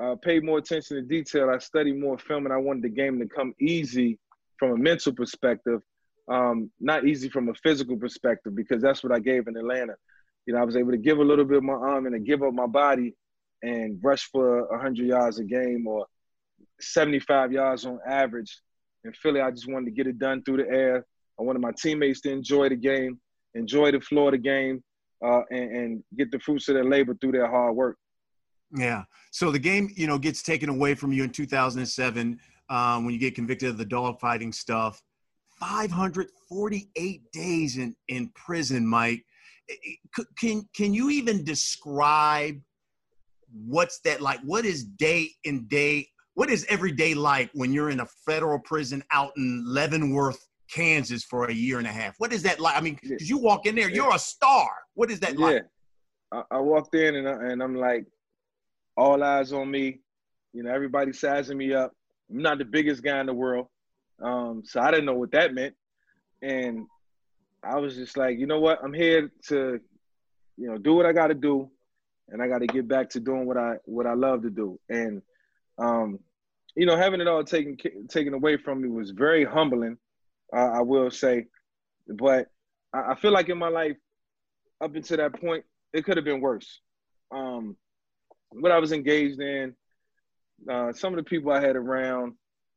[0.03, 1.51] uh, paid more attention to detail.
[1.51, 4.19] I studied more film, and I wanted the game to come easy
[4.59, 5.81] from a mental perspective,
[6.29, 9.95] um, not easy from a physical perspective, because that's what I gave in Atlanta.
[10.47, 12.21] You know, I was able to give a little bit of my arm and to
[12.21, 13.15] give up my body
[13.63, 16.07] and rush for 100 yards a game or
[16.81, 18.59] 75 yards on average.
[19.05, 21.07] In Philly, I just wanted to get it done through the air.
[21.39, 23.21] I wanted my teammates to enjoy the game,
[23.55, 24.83] enjoy the Florida game,
[25.25, 27.97] uh, and, and get the fruits of their labor through their hard work.
[28.75, 29.05] Yeah.
[29.31, 32.39] So the game, you know, gets taken away from you in 2007
[32.69, 35.03] um, when you get convicted of the dogfighting stuff.
[35.59, 39.25] 548 days in, in prison, Mike.
[40.39, 42.61] Can can you even describe
[43.53, 44.41] what's that like?
[44.41, 46.09] What is day in day?
[46.35, 51.25] What is every day like when you're in a federal prison out in Leavenworth, Kansas
[51.25, 52.15] for a year and a half?
[52.19, 52.77] What is that like?
[52.77, 54.69] I mean, because you walk in there, you're a star.
[54.95, 55.45] What is that yeah.
[55.45, 55.65] like?
[56.33, 58.07] I, I walked in and, I, and I'm like,
[58.97, 60.01] all eyes on me.
[60.55, 61.93] You know, everybody sizing me up.
[62.31, 63.67] I'm not the biggest guy in the world.
[64.23, 65.75] Um, so I didn't know what that meant.
[66.43, 66.87] And
[67.63, 68.83] I was just like, you know what?
[68.83, 69.81] I'm here to,
[70.57, 71.71] you know, do what I got to do,
[72.29, 74.79] and I got to get back to doing what I what I love to do.
[74.89, 75.23] And,
[75.79, 76.19] um,
[76.75, 77.77] you know, having it all taken
[78.09, 79.99] taken away from me was very humbling.
[80.55, 81.47] Uh, I will say,
[82.09, 82.49] but
[82.93, 83.97] I, I, feel like in my life,
[84.83, 86.81] up until that point, it could have been worse.
[87.31, 87.77] Um,
[88.51, 89.75] what I was engaged in,
[90.71, 92.35] uh, some of the people I had around,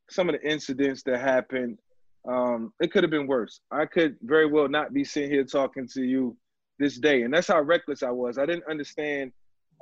[0.10, 1.80] some of the incidents that happened,
[2.28, 3.60] um, it could have been worse.
[3.72, 6.38] I could very well not be sitting here talking to you
[6.80, 8.38] this day, and that's how reckless I was.
[8.38, 9.32] I didn't understand,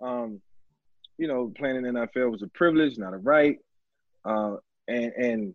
[0.02, 0.42] um,
[1.18, 3.58] you know, playing in NFL was a privilege, not a right,
[4.26, 4.56] uh,
[4.88, 5.54] and and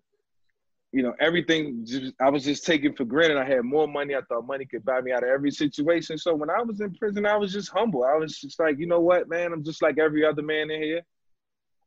[0.92, 1.85] you know everything.
[1.85, 3.38] Just, I was just taking for granted.
[3.38, 4.14] I had more money.
[4.14, 6.16] I thought money could buy me out of every situation.
[6.18, 8.05] So when I was in prison, I was just humble.
[8.05, 10.83] I was just like, you know what, man, I'm just like every other man in
[10.83, 11.03] here.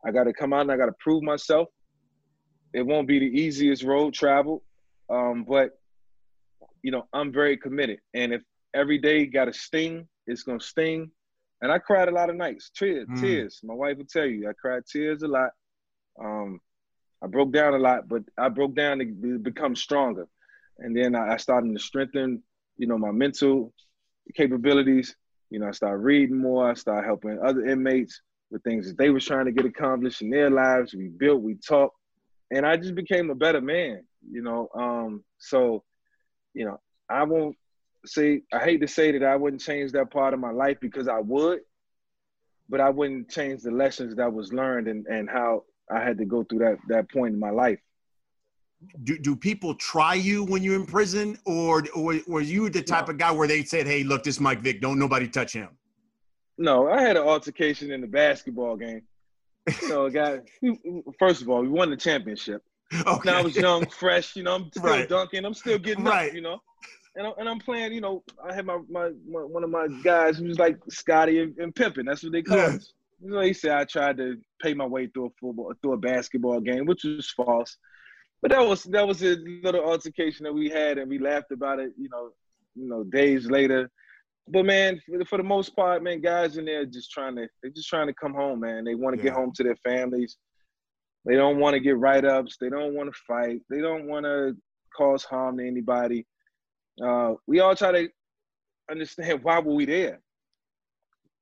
[0.06, 1.70] I got to come out and I got to prove myself.
[2.74, 4.64] It won't be the easiest road travel,
[5.10, 5.72] um, but
[6.84, 8.00] you know I'm very committed.
[8.14, 8.42] And if
[8.74, 11.12] every day got a sting, it's gonna sting.
[11.62, 13.20] And I cried a lot of nights, tears, mm.
[13.20, 13.60] tears.
[13.64, 15.52] My wife will tell you, I cried tears a lot.
[16.20, 16.60] Um,
[17.24, 20.28] I broke down a lot, but I broke down to become stronger.
[20.80, 22.42] And then I started to strengthen,
[22.78, 23.74] you know, my mental
[24.36, 25.16] capabilities.
[25.52, 26.70] You know, I started reading more.
[26.70, 30.30] I started helping other inmates with things that they were trying to get accomplished in
[30.32, 30.96] their lives.
[30.96, 31.96] We built, we talked,
[32.50, 34.04] and I just became a better man.
[34.30, 35.84] You know, um, so
[36.54, 37.56] you know, I won't
[38.06, 41.08] say I hate to say that I wouldn't change that part of my life because
[41.08, 41.62] I would,
[42.70, 46.26] but I wouldn't change the lessons that was learned and and how I had to
[46.26, 47.80] go through that that point in my life.
[49.04, 53.08] Do, do people try you when you're in prison, or or were you the type
[53.08, 53.12] no.
[53.12, 55.70] of guy where they said, "Hey, look, this Mike Vick, don't nobody touch him"?
[56.58, 59.04] No, I had an altercation in the basketball game.
[59.82, 60.40] You know, a guy.
[61.20, 62.64] First of all, we won the championship.
[63.06, 63.30] Okay.
[63.30, 64.36] Now I was young, fresh.
[64.36, 65.08] You know, I'm still right.
[65.08, 65.46] dunking.
[65.46, 66.30] I'm still getting right.
[66.30, 66.36] up.
[66.36, 66.62] You know,
[67.16, 67.94] and I'm, and I'm playing.
[67.94, 71.40] You know, I had my, my, my one of my guys who was like Scotty
[71.40, 72.06] and, and Pimpin.
[72.06, 72.76] That's what they call yeah.
[72.76, 72.94] us.
[73.24, 75.98] You know, he said I tried to pay my way through a football through a
[75.98, 77.78] basketball game, which was false.
[78.42, 81.80] But that was that was a little altercation that we had, and we laughed about
[81.80, 81.92] it.
[81.98, 82.30] You know,
[82.76, 83.90] you know, days later.
[84.48, 87.72] But man, for, for the most part, man, guys in there just trying to they're
[87.72, 88.84] just trying to come home, man.
[88.84, 89.30] They want to yeah.
[89.30, 90.38] get home to their families.
[91.26, 92.58] They don't want to get write ups.
[92.60, 93.62] They don't want to fight.
[93.70, 94.58] They don't want to
[94.98, 96.26] cause harm to anybody.
[97.04, 98.10] Uh, we all try to
[98.90, 100.20] understand why were we there.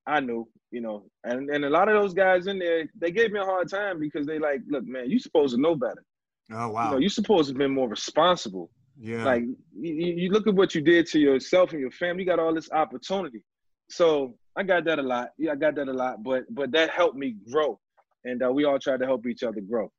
[0.06, 3.32] I knew, you know, and and a lot of those guys in there, they gave
[3.32, 6.04] me a hard time because they like, look, man, you supposed to know better.
[6.52, 6.86] Oh wow.
[6.86, 8.72] You know, you supposed to have been more responsible.
[9.00, 9.24] Yeah.
[9.24, 9.44] Like
[9.80, 12.24] you, you look at what you did to yourself and your family.
[12.24, 13.44] You got all this opportunity.
[13.90, 15.30] So I got that a lot.
[15.38, 16.24] Yeah, I got that a lot.
[16.24, 17.80] But but that helped me grow,
[18.24, 19.92] and uh, we all tried to help each other grow.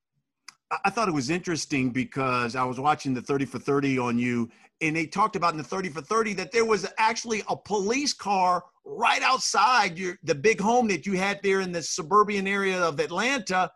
[0.84, 4.48] I thought it was interesting because I was watching the 30 for 30 on you,
[4.80, 8.12] and they talked about in the 30 for 30 that there was actually a police
[8.12, 12.80] car right outside your the big home that you had there in the suburban area
[12.80, 13.70] of Atlanta,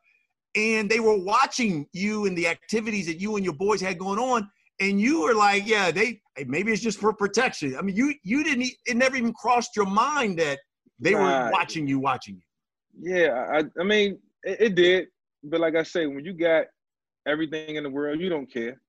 [0.55, 4.19] and they were watching you and the activities that you and your boys had going
[4.19, 4.49] on
[4.81, 7.77] and you were like, yeah, they maybe it's just for protection.
[7.77, 10.59] I mean, you you didn't it never even crossed your mind that
[10.99, 13.17] they were watching you, watching you.
[13.17, 15.07] Yeah, I I mean it, it, did,
[15.43, 16.67] but like I say, when you got
[17.27, 18.81] everything in the world, you don't care.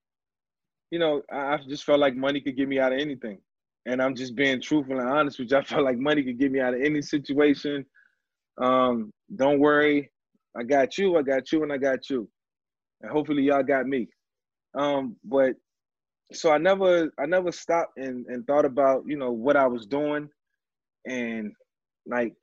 [0.92, 3.40] You know, I, I just felt like money could get me out of anything,
[3.86, 5.58] and I'm just being truthful and honest with you.
[5.58, 7.86] I felt like money could get me out of any situation.
[8.62, 10.12] Um, don't worry,
[10.56, 12.30] I got you, I got you, and I got you,
[13.02, 14.08] and hopefully y'all got me.
[14.78, 15.56] Um, but
[16.34, 19.86] so I never, I never stopped and and thought about you know what I was
[19.86, 20.30] doing,
[21.06, 21.52] and
[22.06, 22.34] like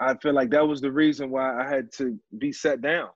[0.00, 3.08] I feel like that was the reason why I had to be set down,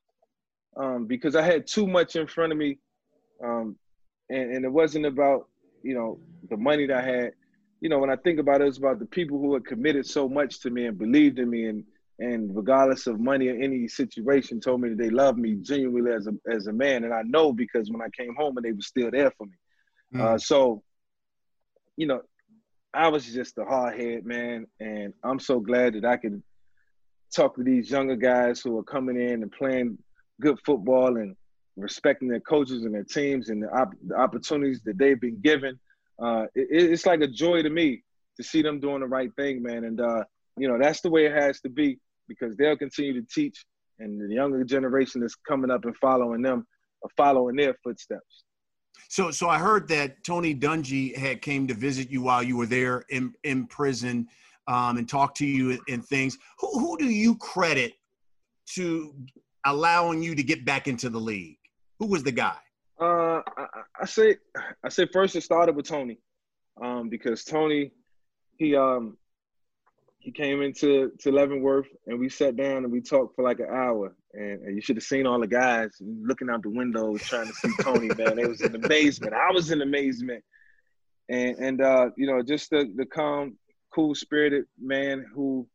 [0.78, 2.78] um, because I had too much in front of me,
[3.44, 3.76] um,
[4.30, 5.48] and and it wasn't about
[5.82, 6.18] you know
[6.48, 7.32] the money that I had.
[7.80, 10.28] You know, when I think about it, it's about the people who had committed so
[10.28, 11.84] much to me and believed in me and
[12.20, 16.26] and regardless of money or any situation, told me that they loved me genuinely as
[16.26, 17.04] a as a man.
[17.04, 19.52] And I know because when I came home and they were still there for me.
[20.14, 20.20] Mm.
[20.20, 20.82] Uh, so,
[21.96, 22.22] you know,
[22.94, 26.42] I was just a hard head man, and I'm so glad that I can
[27.34, 29.98] talk to these younger guys who are coming in and playing
[30.40, 31.36] good football and
[31.76, 35.78] respecting their coaches and their teams and the, op- the opportunities that they've been given.
[36.20, 38.02] Uh, it, it's like a joy to me
[38.36, 39.84] to see them doing the right thing, man.
[39.84, 40.24] And uh,
[40.56, 43.64] you know that's the way it has to be because they'll continue to teach,
[43.98, 46.66] and the younger generation is coming up and following them,
[47.02, 48.44] or following their footsteps.
[49.08, 52.66] So, so I heard that Tony Dungy had came to visit you while you were
[52.66, 54.28] there in in prison,
[54.66, 56.38] um, and talk to you and things.
[56.58, 57.94] Who who do you credit
[58.74, 59.14] to
[59.64, 61.58] allowing you to get back into the league?
[61.98, 62.56] Who was the guy?
[63.00, 63.66] Uh, I,
[64.00, 64.36] I say
[64.84, 66.18] I say first it started with Tony,
[66.82, 67.92] um, because Tony,
[68.56, 69.16] he um
[70.18, 73.68] he came into to Leavenworth and we sat down and we talked for like an
[73.72, 74.14] hour.
[74.34, 77.52] And, and you should have seen all the guys looking out the windows trying to
[77.54, 78.36] see Tony, man.
[78.36, 79.32] They was in amazement.
[79.32, 80.44] I was in amazement.
[81.28, 83.56] And and uh, you know, just the the calm,
[83.94, 85.66] cool spirited man who,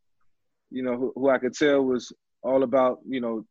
[0.70, 2.12] you know, who, who I could tell was
[2.44, 3.46] all about, you know,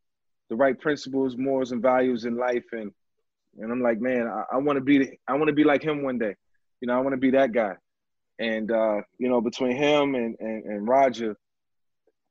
[0.53, 2.65] the right principles, morals, and values in life.
[2.73, 2.91] And
[3.59, 6.03] and I'm like, man, I, I want to be I want to be like him
[6.03, 6.35] one day.
[6.79, 7.73] You know, I want to be that guy.
[8.37, 11.35] And uh, you know, between him and and, and Roger,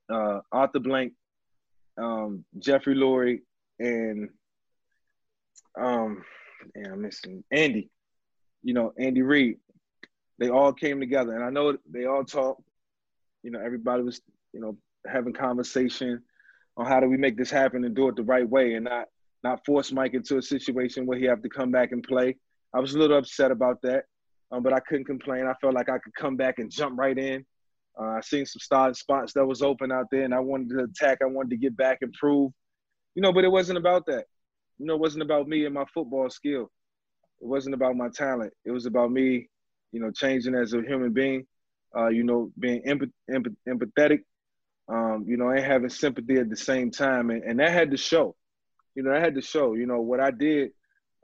[0.09, 1.14] uh, Arthur Blank,
[1.99, 3.41] um, Jeffrey Lurie,
[3.81, 4.29] and
[5.77, 6.23] um,
[6.77, 7.91] yeah, I'm missing Andy.
[8.62, 9.57] You know, Andy Reid.
[10.39, 12.62] They all came together, and I know they all talked.
[13.43, 14.20] You know, everybody was
[14.53, 14.77] you know
[15.09, 16.23] having conversation
[16.77, 19.07] on how do we make this happen and do it the right way, and not
[19.45, 22.37] not force Mike into a situation where he have to come back and play.
[22.75, 24.05] I was a little upset about that
[24.53, 25.47] um, but I couldn't complain.
[25.47, 27.45] I felt like I could come back and jump right in.
[27.99, 30.85] Uh, I seen some starting spots that was open out there, and I wanted to
[30.85, 31.18] attack.
[31.23, 32.53] I wanted to get back and prove,
[33.14, 33.33] you know.
[33.33, 34.27] But it wasn't about that.
[34.79, 36.70] You know, it wasn't about me and my football skill.
[37.41, 38.53] It wasn't about my talent.
[38.64, 39.49] It was about me,
[39.91, 41.47] you know, changing as a human being.
[41.97, 44.20] Uh, you know, being empath- empath- empathetic.
[44.89, 47.97] Um, you know, and having sympathy at the same time, and, and that had to
[47.97, 48.35] show.
[48.95, 49.74] You know, that had to show.
[49.74, 50.72] You know, what I did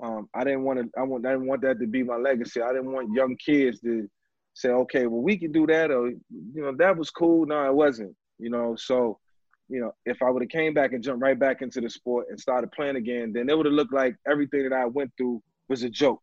[0.03, 0.89] um, I didn't want to.
[0.99, 1.27] I want.
[1.27, 2.63] I didn't want that to be my legacy.
[2.63, 4.09] I didn't want young kids to
[4.55, 6.21] say, "Okay, well, we can do that," or you
[6.55, 7.47] know, that was cool.
[7.47, 8.15] No, it wasn't.
[8.39, 9.19] You know, so
[9.69, 12.27] you know, if I would have came back and jumped right back into the sport
[12.31, 15.43] and started playing again, then it would have looked like everything that I went through
[15.69, 16.23] was a joke.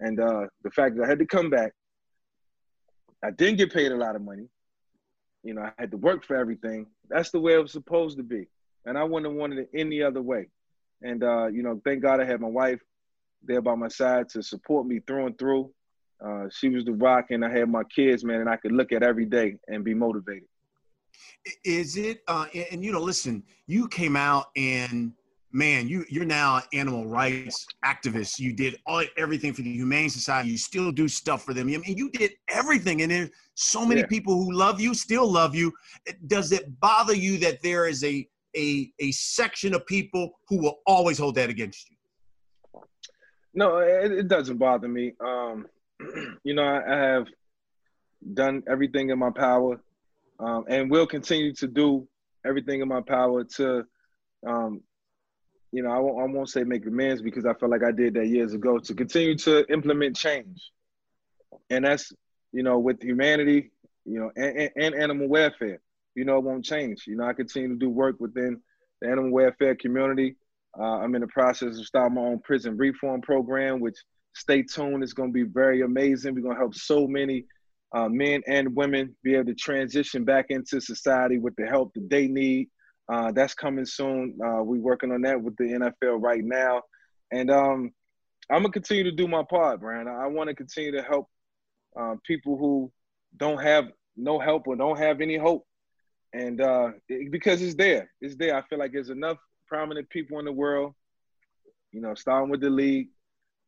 [0.00, 1.72] And uh, the fact that I had to come back,
[3.22, 4.48] I didn't get paid a lot of money.
[5.48, 6.86] You know, I had to work for everything.
[7.08, 8.48] That's the way it was supposed to be,
[8.84, 10.48] and I wouldn't have wanted it any other way.
[11.00, 12.80] And uh, you know, thank God I had my wife
[13.42, 15.70] there by my side to support me through and through.
[16.22, 18.92] Uh, she was the rock, and I had my kids, man, and I could look
[18.92, 20.48] at every day and be motivated.
[21.64, 22.20] Is it?
[22.28, 25.14] Uh, and you know, listen, you came out and
[25.50, 28.38] man, you you're now animal rights activist.
[28.38, 30.50] You did all everything for the Humane Society.
[30.50, 31.68] You still do stuff for them.
[31.68, 33.30] I mean, you did everything, and there's
[33.60, 34.06] so many yeah.
[34.06, 35.72] people who love you, still love you.
[36.28, 40.78] Does it bother you that there is a a, a section of people who will
[40.86, 41.96] always hold that against you?
[43.54, 45.12] No, it, it doesn't bother me.
[45.20, 45.66] Um,
[46.44, 47.26] you know, I, I, have
[48.34, 49.80] done everything in my power
[50.40, 52.08] um, and will continue to do
[52.46, 53.84] everything in my power to,
[54.46, 54.80] um,
[55.72, 58.14] you know, I won't, I won't say make amends because I felt like I did
[58.14, 60.70] that years ago to continue to implement change.
[61.68, 62.12] And that's,
[62.58, 63.60] you know, with humanity,
[64.04, 65.80] you know, and, and animal welfare
[66.18, 67.04] you know, it won't change.
[67.06, 68.60] You know, I continue to do work within
[69.00, 70.34] the animal welfare community.
[70.76, 73.96] Uh, I'm in the process of starting my own prison reform program, which
[74.34, 75.04] stay tuned.
[75.04, 76.34] It's going to be very amazing.
[76.34, 77.44] We're going to help so many
[77.94, 82.10] uh, men and women be able to transition back into society with the help that
[82.10, 82.68] they need.
[83.08, 84.36] Uh, that's coming soon.
[84.44, 86.82] Uh, we're working on that with the NFL right now.
[87.30, 87.92] And um,
[88.50, 90.08] I'm going to continue to do my part, Brian.
[90.08, 91.28] I want to continue to help
[91.98, 92.90] uh, people who
[93.36, 93.86] don't have
[94.16, 95.66] no help or don't have any hope
[96.32, 98.56] and uh, it, because it's there, it's there.
[98.56, 100.94] I feel like there's enough prominent people in the world,
[101.92, 103.08] you know, starting with the league,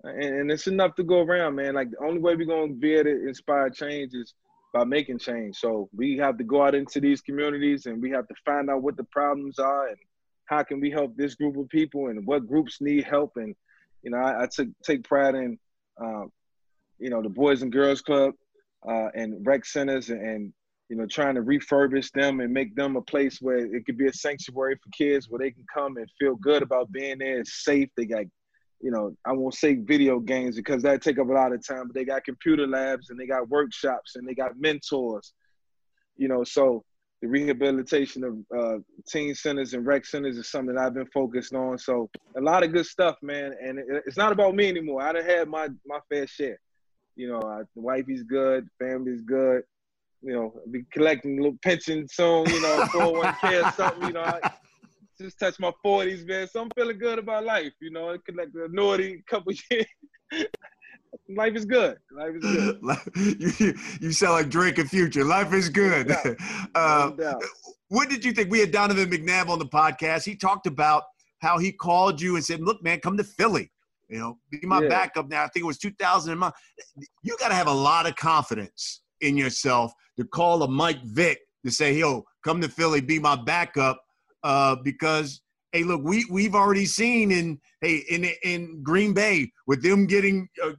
[0.03, 1.75] and, and it's enough to go around, man.
[1.75, 4.35] Like the only way we're gonna be able to inspire change is
[4.75, 5.57] about making change.
[5.57, 8.83] So we have to go out into these communities and we have to find out
[8.83, 9.97] what the problems are and
[10.45, 13.33] how can we help this group of people and what groups need help.
[13.37, 13.55] And
[14.03, 15.59] you know, I, I took take pride in,
[16.03, 16.25] uh,
[17.01, 18.35] you know, the Boys and Girls Club
[18.89, 20.53] uh, and rec centers and, and
[20.89, 24.07] you know, trying to refurbish them and make them a place where it could be
[24.07, 27.41] a sanctuary for kids where they can come and feel good about being there.
[27.41, 27.89] It's safe.
[27.97, 28.25] They got
[28.81, 31.87] you know, I won't say video games because that take up a lot of time,
[31.87, 35.33] but they got computer labs and they got workshops and they got mentors,
[36.17, 36.83] you know, so
[37.21, 41.77] the rehabilitation of uh, teen centers and rec centers is something I've been focused on.
[41.77, 43.55] So a lot of good stuff, man.
[43.63, 45.03] And it, it's not about me anymore.
[45.03, 46.59] I done had my, my fair share.
[47.17, 49.63] You know, I, the wifey's good, family's good.
[50.23, 54.23] You know, be collecting a little pension soon, you know, 401k or something, you know.
[54.23, 54.53] I,
[55.19, 56.49] just touch my 40s, man.
[56.49, 57.73] So I'm feeling good about life.
[57.81, 59.87] You know, collect the annuity couple years.
[61.29, 61.99] life is good.
[62.11, 62.81] Life is good.
[63.61, 65.25] you, you sound like Drake and Future.
[65.25, 66.09] Life is good.
[66.09, 66.37] No
[66.75, 67.39] uh, no
[67.89, 68.51] what did you think?
[68.51, 70.25] We had Donovan McNabb on the podcast.
[70.25, 71.05] He talked about
[71.41, 73.71] how he called you and said, "Look, man, come to Philly.
[74.11, 74.89] You know, be my yeah.
[74.89, 76.55] backup." Now I think it was 2000 a month.
[77.23, 81.39] You got to have a lot of confidence in yourself to call a Mike Vick
[81.65, 84.03] to say, "Yo, come to Philly, be my backup."
[84.43, 85.41] uh, because
[85.73, 90.49] hey, look, we we've already seen in hey in in Green Bay with them getting
[90.63, 90.73] uh,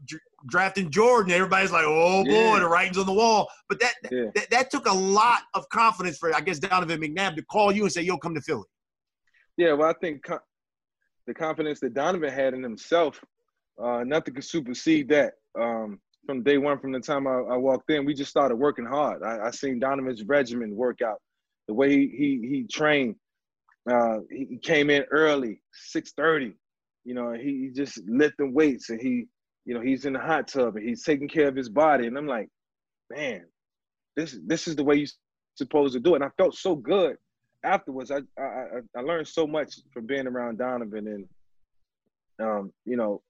[0.48, 2.60] drafting Jordan, everybody's like, oh boy, yeah.
[2.60, 3.48] the writing's on the wall.
[3.70, 4.26] But that, yeah.
[4.36, 7.84] that that took a lot of confidence for I guess Donovan McNabb to call you
[7.84, 8.64] and say, yo, come to Philly.
[9.58, 10.28] Yeah, well, I think
[11.28, 13.20] the confidence that Donovan had in himself,
[13.82, 15.34] uh, nothing could supersede that.
[15.60, 18.86] Um, from day one, from the time I, I, walked in, we just started working
[18.86, 19.24] hard.
[19.24, 21.20] I, I seen Donovan's regimen work out,
[21.68, 23.16] the way he he, he trained
[23.90, 26.54] uh, he came in early, six thirty.
[27.04, 29.26] You know, he, he just lifting weights and he,
[29.66, 32.06] you know, he's in the hot tub and he's taking care of his body.
[32.06, 32.48] And I'm like,
[33.10, 33.46] man,
[34.16, 35.08] this this is the way you're
[35.56, 36.22] supposed to do it.
[36.22, 37.16] And I felt so good
[37.64, 38.12] afterwards.
[38.12, 41.28] I I, I learned so much from being around Donovan and
[42.41, 43.22] um, you know,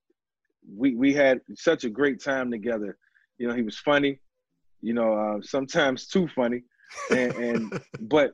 [0.75, 2.97] we we had such a great time together.
[3.38, 4.19] You know, he was funny,
[4.82, 6.63] you know, uh, sometimes too funny,
[7.09, 8.34] and, and but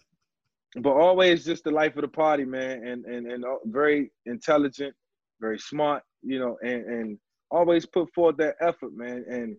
[0.81, 4.93] but always just the life of the party, man, and and and very intelligent,
[5.39, 7.19] very smart, you know, and and
[7.49, 9.25] always put forth that effort, man.
[9.29, 9.55] And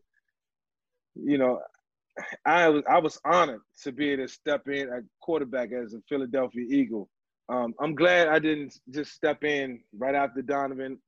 [1.15, 1.61] you know,
[2.45, 6.01] I was I was honored to be able to step in at quarterback as a
[6.09, 7.09] Philadelphia Eagle.
[7.49, 10.99] Um, I'm glad I didn't just step in right after Donovan.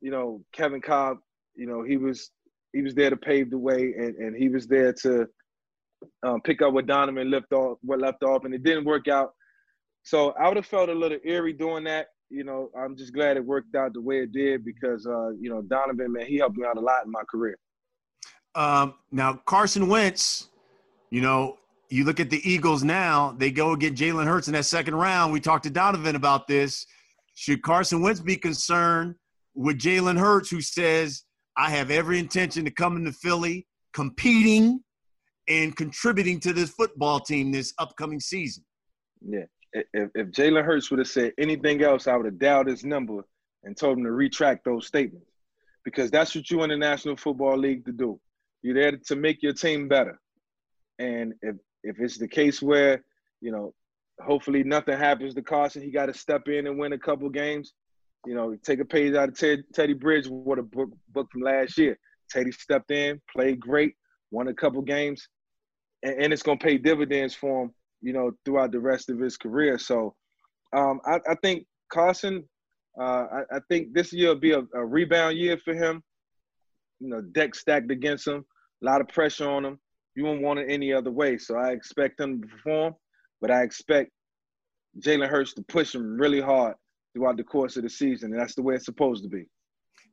[0.00, 1.18] You know, Kevin Kolb.
[1.54, 2.30] You know, he was
[2.72, 5.26] he was there to pave the way, and and he was there to
[6.22, 9.32] um, pick up what Donovan left off, what left off, and it didn't work out.
[10.02, 12.08] So I would have felt a little eerie doing that.
[12.28, 15.48] You know, I'm just glad it worked out the way it did because, uh, you
[15.48, 17.56] know, Donovan, man, he helped me out a lot in my career.
[18.56, 20.48] Um, now Carson Wentz,
[21.10, 24.64] you know, you look at the Eagles now; they go get Jalen Hurts in that
[24.64, 25.32] second round.
[25.32, 26.86] We talked to Donovan about this.
[27.34, 29.14] Should Carson Wentz be concerned
[29.54, 31.22] with Jalen Hurts, who says,
[31.56, 34.80] "I have every intention to come into Philly, competing
[35.48, 38.64] and contributing to this football team this upcoming season.
[39.26, 39.44] Yeah.
[39.72, 43.24] If, if Jalen Hurts would have said anything else, I would have dialed his number
[43.64, 45.26] and told him to retract those statements.
[45.84, 48.18] Because that's what you in the National Football League to do.
[48.66, 50.18] You're there to make your team better.
[50.98, 53.04] And if if it's the case where,
[53.40, 53.72] you know,
[54.20, 57.72] hopefully nothing happens to Carson, he got to step in and win a couple games.
[58.26, 61.96] You know, take a page out of Ted, Teddy Bridgewater book, book from last year.
[62.28, 63.94] Teddy stepped in, played great,
[64.32, 65.28] won a couple games
[66.02, 69.18] and, and it's going to pay dividends for him, you know, throughout the rest of
[69.18, 69.78] his career.
[69.78, 70.14] So
[70.74, 72.44] um, I, I, think Carson,
[72.98, 76.02] uh, I, I, think this year will be a, a, rebound year for him.
[77.00, 78.44] You know, deck stacked against him,
[78.82, 79.78] a lot of pressure on him.
[80.14, 81.38] You won't want it any other way.
[81.38, 82.94] So I expect him to perform,
[83.40, 84.10] but I expect
[85.00, 86.74] Jalen Hurts to push him really hard
[87.14, 89.46] throughout the course of the season, and that's the way it's supposed to be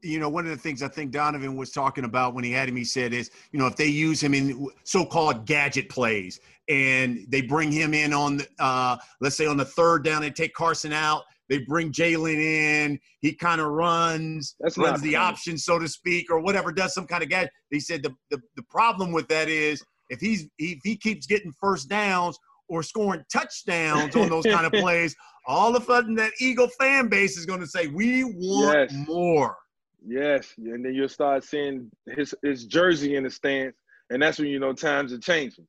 [0.03, 2.68] you know, one of the things I think Donovan was talking about when he had
[2.68, 7.26] him, he said is, you know, if they use him in so-called gadget plays and
[7.30, 10.53] they bring him in on, the, uh, let's say on the third down, they take
[10.53, 11.24] Carson out,
[11.54, 15.24] they bring Jalen in, he kind of runs, That's runs the funny.
[15.24, 17.51] option, so to speak, or whatever, does some kind of gadget.
[17.72, 21.54] They said the, the, the problem with that is if he's if he keeps getting
[21.62, 22.39] first downs
[22.70, 27.08] or scoring touchdowns on those kind of plays, all of a sudden that Eagle fan
[27.08, 29.08] base is going to say, we want yes.
[29.08, 29.56] more.
[30.04, 33.76] Yes, and then you'll start seeing his his jersey in the stands,
[34.10, 35.68] and that's when you know times are changing.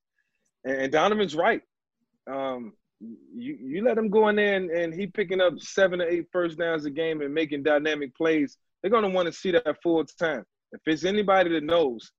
[0.64, 1.60] And, and Donovan's right.
[2.26, 6.08] Um, you you let him go in there and, and he picking up seven or
[6.08, 8.56] eight first downs a game and making dynamic plays.
[8.82, 10.44] They're gonna want to see that full time.
[10.72, 12.10] If it's anybody that knows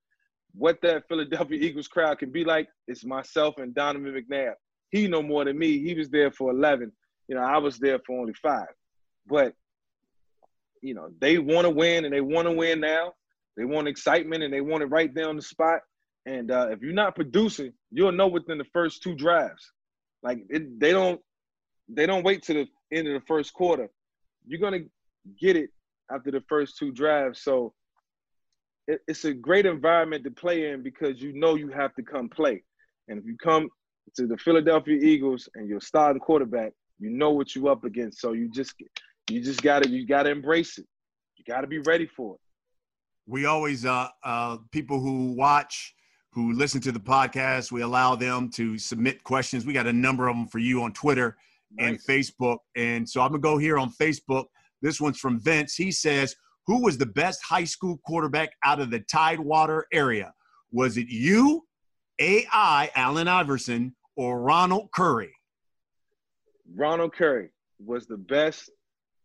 [0.53, 4.53] what that Philadelphia Eagles crowd can be like, it's myself and Donovan McNabb.
[4.89, 5.79] He know more than me.
[5.79, 6.91] He was there for 11.
[7.27, 8.67] You know, I was there for only five.
[9.27, 9.53] But,
[10.81, 13.13] you know, they want to win and they want to win now.
[13.57, 15.79] They want excitement and they want it right there on the spot.
[16.25, 19.71] And uh, if you're not producing, you'll know within the first two drives.
[20.25, 21.21] Like it, they don't,
[21.87, 23.89] they don't wait to the end of the first quarter.
[24.47, 24.85] You're gonna
[25.39, 25.69] get it
[26.11, 27.41] after the first two drives.
[27.41, 27.73] So
[28.87, 32.27] it, it's a great environment to play in because you know you have to come
[32.27, 32.63] play.
[33.07, 33.69] And if you come
[34.15, 38.19] to the Philadelphia Eagles and you're starting quarterback, you know what you're up against.
[38.19, 38.73] So you just
[39.29, 40.87] you just gotta you gotta embrace it.
[41.37, 42.41] You gotta be ready for it.
[43.27, 45.94] We always uh uh people who watch
[46.35, 49.65] who listen to the podcast, we allow them to submit questions.
[49.65, 51.37] We got a number of them for you on Twitter
[51.71, 51.87] nice.
[51.87, 52.57] and Facebook.
[52.75, 54.47] And so I'm gonna go here on Facebook.
[54.81, 55.75] This one's from Vince.
[55.75, 56.35] He says,
[56.67, 60.33] Who was the best high school quarterback out of the Tidewater area?
[60.73, 61.65] Was it you,
[62.19, 65.33] AI, Allen Iverson, or Ronald Curry?
[66.75, 68.69] Ronald Curry was the best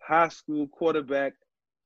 [0.00, 1.32] high school quarterback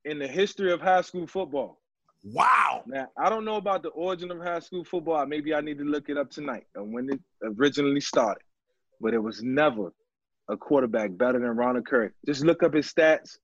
[0.04, 1.80] in the history of high school football.
[2.24, 2.82] Wow.
[2.86, 5.24] Now, I don't know about the origin of high school football.
[5.26, 8.42] Maybe I need to look it up tonight and when it originally started.
[9.00, 9.92] But it was never
[10.48, 12.10] a quarterback better than Ronald Curry.
[12.24, 13.38] Just look up his stats.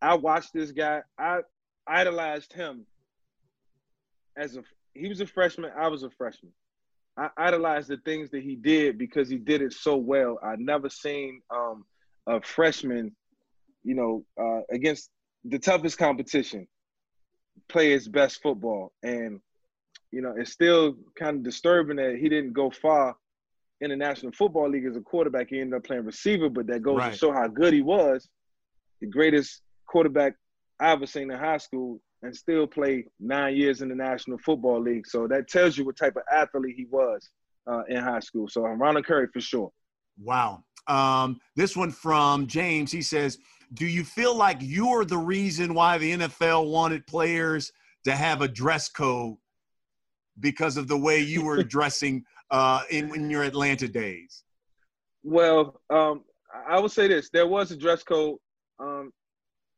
[0.00, 1.00] I watched this guy.
[1.18, 1.40] I
[1.88, 2.86] idolized him
[4.36, 4.62] as a
[4.94, 6.52] he was a freshman, I was a freshman.
[7.16, 10.38] I idolized the things that he did because he did it so well.
[10.42, 11.84] I never seen um,
[12.26, 13.14] a freshman,
[13.84, 15.10] you know, uh, against
[15.44, 16.66] the toughest competition
[17.68, 18.92] play his best football.
[19.02, 19.40] And,
[20.10, 23.16] you know, it's still kind of disturbing that he didn't go far
[23.80, 25.48] in the National Football League as a quarterback.
[25.50, 27.12] He ended up playing receiver, but that goes right.
[27.12, 28.28] to show how good he was.
[29.00, 30.34] The greatest quarterback
[30.78, 34.82] I ever seen in high school and still play nine years in the National Football
[34.82, 35.06] League.
[35.06, 37.30] So that tells you what type of athlete he was
[37.66, 38.48] uh, in high school.
[38.48, 39.70] So I'm Ronald Curry for sure.
[40.22, 40.64] Wow.
[40.86, 42.92] Um, this one from James.
[42.92, 43.38] He says,
[43.72, 47.72] do you feel like you're the reason why the NFL wanted players
[48.04, 49.36] to have a dress code
[50.40, 54.44] because of the way you were dressing uh, in, in your Atlanta days?
[55.22, 56.24] Well, um,
[56.68, 58.38] I would say this: there was a dress code
[58.78, 59.12] um,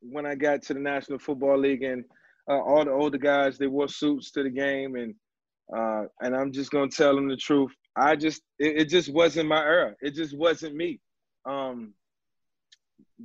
[0.01, 2.05] when I got to the National Football League, and
[2.51, 5.15] uh, all the older guys they wore suits to the game, and
[5.77, 7.73] uh, and I'm just gonna tell them the truth.
[7.97, 9.95] I just it, it just wasn't my era.
[10.01, 11.01] It just wasn't me.
[11.45, 11.93] Um,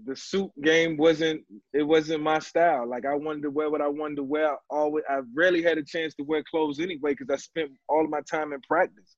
[0.06, 1.42] the suit game wasn't
[1.74, 2.88] it wasn't my style.
[2.88, 4.56] Like I wanted to wear what I wanted to wear.
[4.70, 8.10] Always, I rarely had a chance to wear clothes anyway because I spent all of
[8.10, 9.16] my time in practice.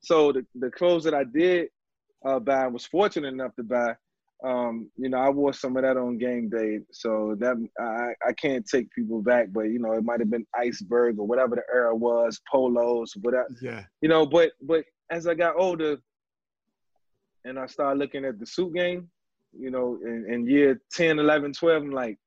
[0.00, 1.68] So the the clothes that I did
[2.24, 3.94] uh, buy, was fortunate enough to buy.
[4.44, 8.32] Um, you know, I wore some of that on game day, so that I I
[8.32, 11.62] can't take people back, but you know, it might have been iceberg or whatever the
[11.72, 13.48] era was, polos, whatever.
[13.60, 13.84] Yeah.
[14.00, 15.98] You know, but but as I got older,
[17.44, 19.08] and I started looking at the suit game,
[19.58, 22.18] you know, in, in year 10, 11, 12, I'm like,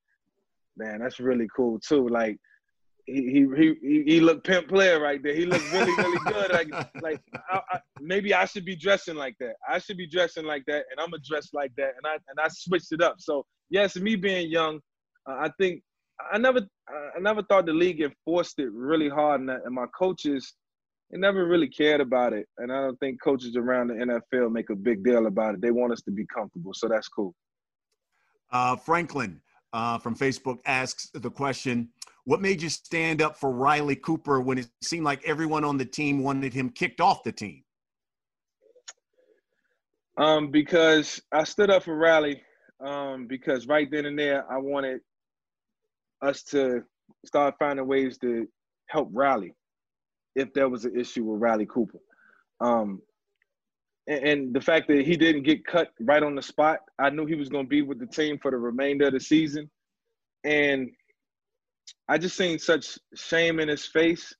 [0.76, 2.08] man, that's really cool too.
[2.08, 2.38] Like,
[3.06, 5.34] he he he he looked pimp player right there.
[5.34, 6.50] He looked really really good.
[6.50, 6.68] Like
[7.02, 9.54] like I, I, maybe I should be dressing like that.
[9.68, 11.92] I should be dressing like that, and I'm gonna dress like that.
[11.96, 13.16] And I and I switched it up.
[13.20, 14.80] So yes, me being young,
[15.28, 15.82] uh, I think
[16.32, 20.54] I never I never thought the league enforced it really hard, and, and my coaches
[21.10, 22.48] they never really cared about it.
[22.58, 25.60] And I don't think coaches around the NFL make a big deal about it.
[25.60, 26.72] They want us to be comfortable.
[26.74, 27.34] So that's cool.
[28.50, 29.40] Uh, Franklin
[29.72, 31.88] uh, from Facebook asks the question
[32.24, 35.84] What made you stand up for Riley Cooper when it seemed like everyone on the
[35.84, 37.62] team wanted him kicked off the team?
[40.18, 42.40] Um, because I stood up for Riley
[42.84, 45.00] um, because right then and there, I wanted
[46.22, 46.82] us to
[47.24, 48.48] start finding ways to
[48.88, 49.54] help Riley
[50.36, 51.98] if there was an issue with Riley Cooper.
[52.60, 53.02] Um,
[54.06, 57.26] and, and, the fact that he didn't get cut right on the spot, I knew
[57.26, 59.68] he was going to be with the team for the remainder of the season.
[60.44, 60.90] And
[62.08, 64.32] I just seen such shame in his face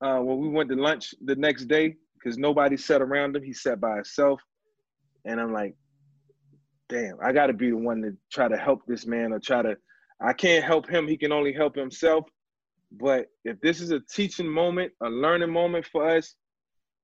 [0.00, 3.42] uh, when we went to lunch the next day because nobody sat around him.
[3.42, 4.40] He sat by himself.
[5.24, 5.74] And I'm like,
[6.88, 9.62] damn, I got to be the one to try to help this man or try
[9.62, 9.76] to.
[10.20, 11.06] I can't help him.
[11.06, 12.24] He can only help himself.
[13.00, 16.34] But if this is a teaching moment, a learning moment for us,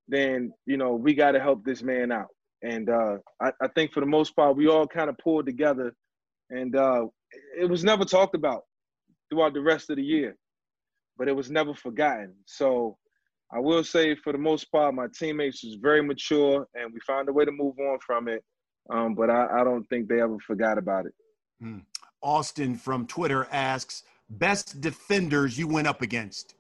[0.07, 2.29] then you know we got to help this man out.
[2.63, 5.95] And uh, I, I, think for the most part, we all kind of pulled together,
[6.51, 7.07] and uh,
[7.59, 8.63] it was never talked about
[9.31, 10.37] throughout the rest of the year,
[11.17, 12.35] but it was never forgotten.
[12.47, 12.97] So
[13.53, 17.29] I will say, for the most part, my teammates was very mature, and we found
[17.29, 18.43] a way to move on from it.
[18.91, 21.13] Um, but I, I, don't think they ever forgot about it.
[21.61, 21.79] Hmm.
[22.23, 26.55] Austin from Twitter asks, best defenders you went up against?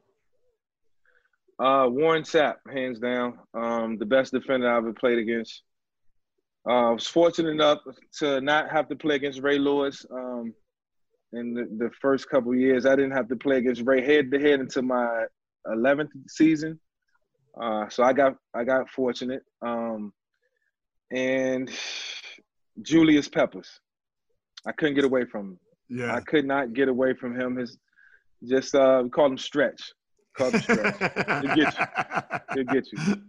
[1.59, 5.63] Uh, Warren Sapp, hands down, um, the best defender I've ever played against.
[6.69, 7.79] Uh, I was fortunate enough
[8.19, 10.05] to not have to play against Ray Lewis.
[10.13, 10.55] Um,
[11.33, 14.39] in the, the first couple years, I didn't have to play against Ray head to
[14.39, 15.25] head until my
[15.67, 16.79] 11th season.
[17.61, 19.43] Uh, so I got I got fortunate.
[19.63, 20.13] Um,
[21.11, 21.71] and
[22.83, 23.81] Julius Peppers,
[24.67, 25.59] I couldn't get away from him.
[25.89, 26.15] Yeah.
[26.15, 27.57] I could not get away from him.
[27.57, 27.79] His
[28.47, 29.81] just uh, we call him Stretch.
[30.37, 30.97] Call him Stretch.
[31.43, 31.87] He'll get you.
[32.55, 33.23] He'll get you.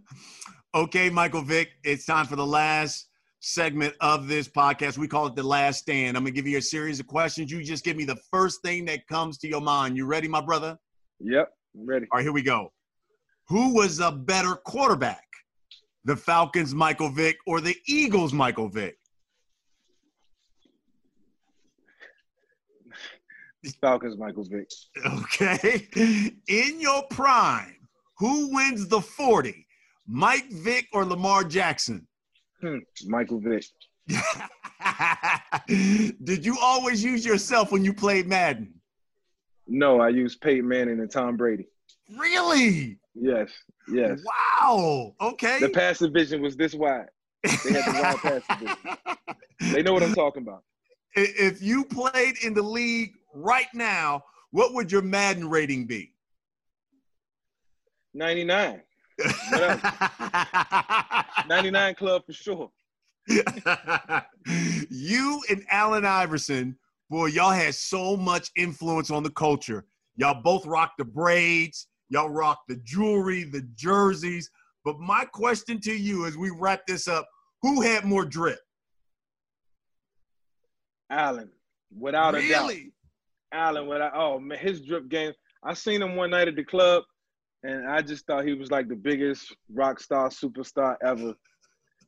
[0.74, 3.08] Okay, Michael Vick, it's time for the last
[3.40, 4.98] segment of this podcast.
[4.98, 6.16] We call it the last stand.
[6.16, 7.50] I'm gonna give you a series of questions.
[7.50, 9.96] You just give me the first thing that comes to your mind.
[9.96, 10.78] You ready, my brother?
[11.18, 12.06] Yep, I'm ready.
[12.12, 12.72] All right, here we go.
[13.48, 15.24] Who was a better quarterback?
[16.04, 18.96] The Falcons, Michael Vick, or the Eagles, Michael Vick?
[23.80, 24.68] Falcons, Michael Vick.
[25.04, 25.86] Okay.
[26.48, 27.76] In your prime,
[28.18, 29.66] who wins the 40?
[30.06, 32.06] Mike Vick or Lamar Jackson?
[32.60, 32.78] Hmm.
[33.06, 33.64] Michael Vick.
[35.66, 38.74] Did you always use yourself when you played Madden?
[39.66, 41.68] No, I used Peyton Manning and Tom Brady.
[42.16, 42.98] Really?
[43.14, 43.50] Yes,
[43.92, 44.20] yes.
[44.60, 45.14] Wow.
[45.20, 45.60] Okay.
[45.60, 47.06] The pass division was this wide.
[47.44, 48.76] They had the wide pass division.
[49.74, 50.62] They know what I'm talking about.
[51.14, 56.12] If you played in the league right now, what would your Madden rating be?
[58.14, 58.82] 99.
[61.48, 62.70] 99 club for sure.
[64.90, 66.76] you and Allen Iverson,
[67.08, 69.84] boy, y'all had so much influence on the culture.
[70.16, 74.50] Y'all both rocked the braids, y'all rocked the jewelry, the jerseys.
[74.84, 77.28] But my question to you as we wrap this up,
[77.62, 78.58] who had more drip?
[81.10, 81.50] Allen,
[81.96, 82.48] without really?
[82.48, 82.92] a doubt.
[83.52, 85.32] Allen, without oh man, his drip game.
[85.62, 87.02] I seen him one night at the club,
[87.62, 91.34] and I just thought he was like the biggest rock star, superstar ever.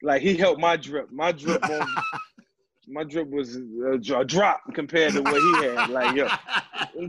[0.03, 1.11] Like he helped my drip.
[1.12, 1.86] My drip, was,
[2.88, 5.90] my drip was a, drop compared to what he had.
[5.90, 6.28] Like yo,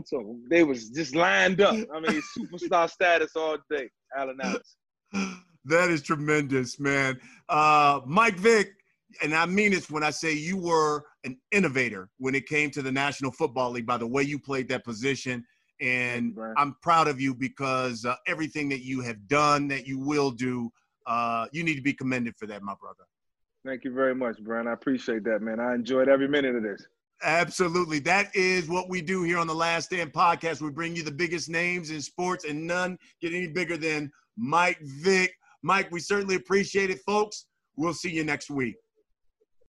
[0.04, 1.74] so they was just lined up.
[1.92, 3.88] I mean, superstar status all day.
[4.16, 5.40] Allen Iverson.
[5.66, 7.18] That is tremendous, man.
[7.48, 8.68] Uh, Mike Vick,
[9.22, 12.82] and I mean this when I say you were an innovator when it came to
[12.82, 15.44] the National Football League by the way you played that position.
[15.80, 19.98] And you, I'm proud of you because uh, everything that you have done, that you
[19.98, 20.70] will do,
[21.06, 23.04] uh, you need to be commended for that, my brother.
[23.64, 24.68] Thank you very much, Brian.
[24.68, 25.58] I appreciate that, man.
[25.58, 26.86] I enjoyed every minute of this.
[27.22, 27.98] Absolutely.
[28.00, 30.60] That is what we do here on the Last Stand podcast.
[30.60, 34.78] We bring you the biggest names in sports, and none get any bigger than Mike
[34.82, 35.34] Vick.
[35.62, 37.46] Mike, we certainly appreciate it, folks.
[37.76, 38.76] We'll see you next week.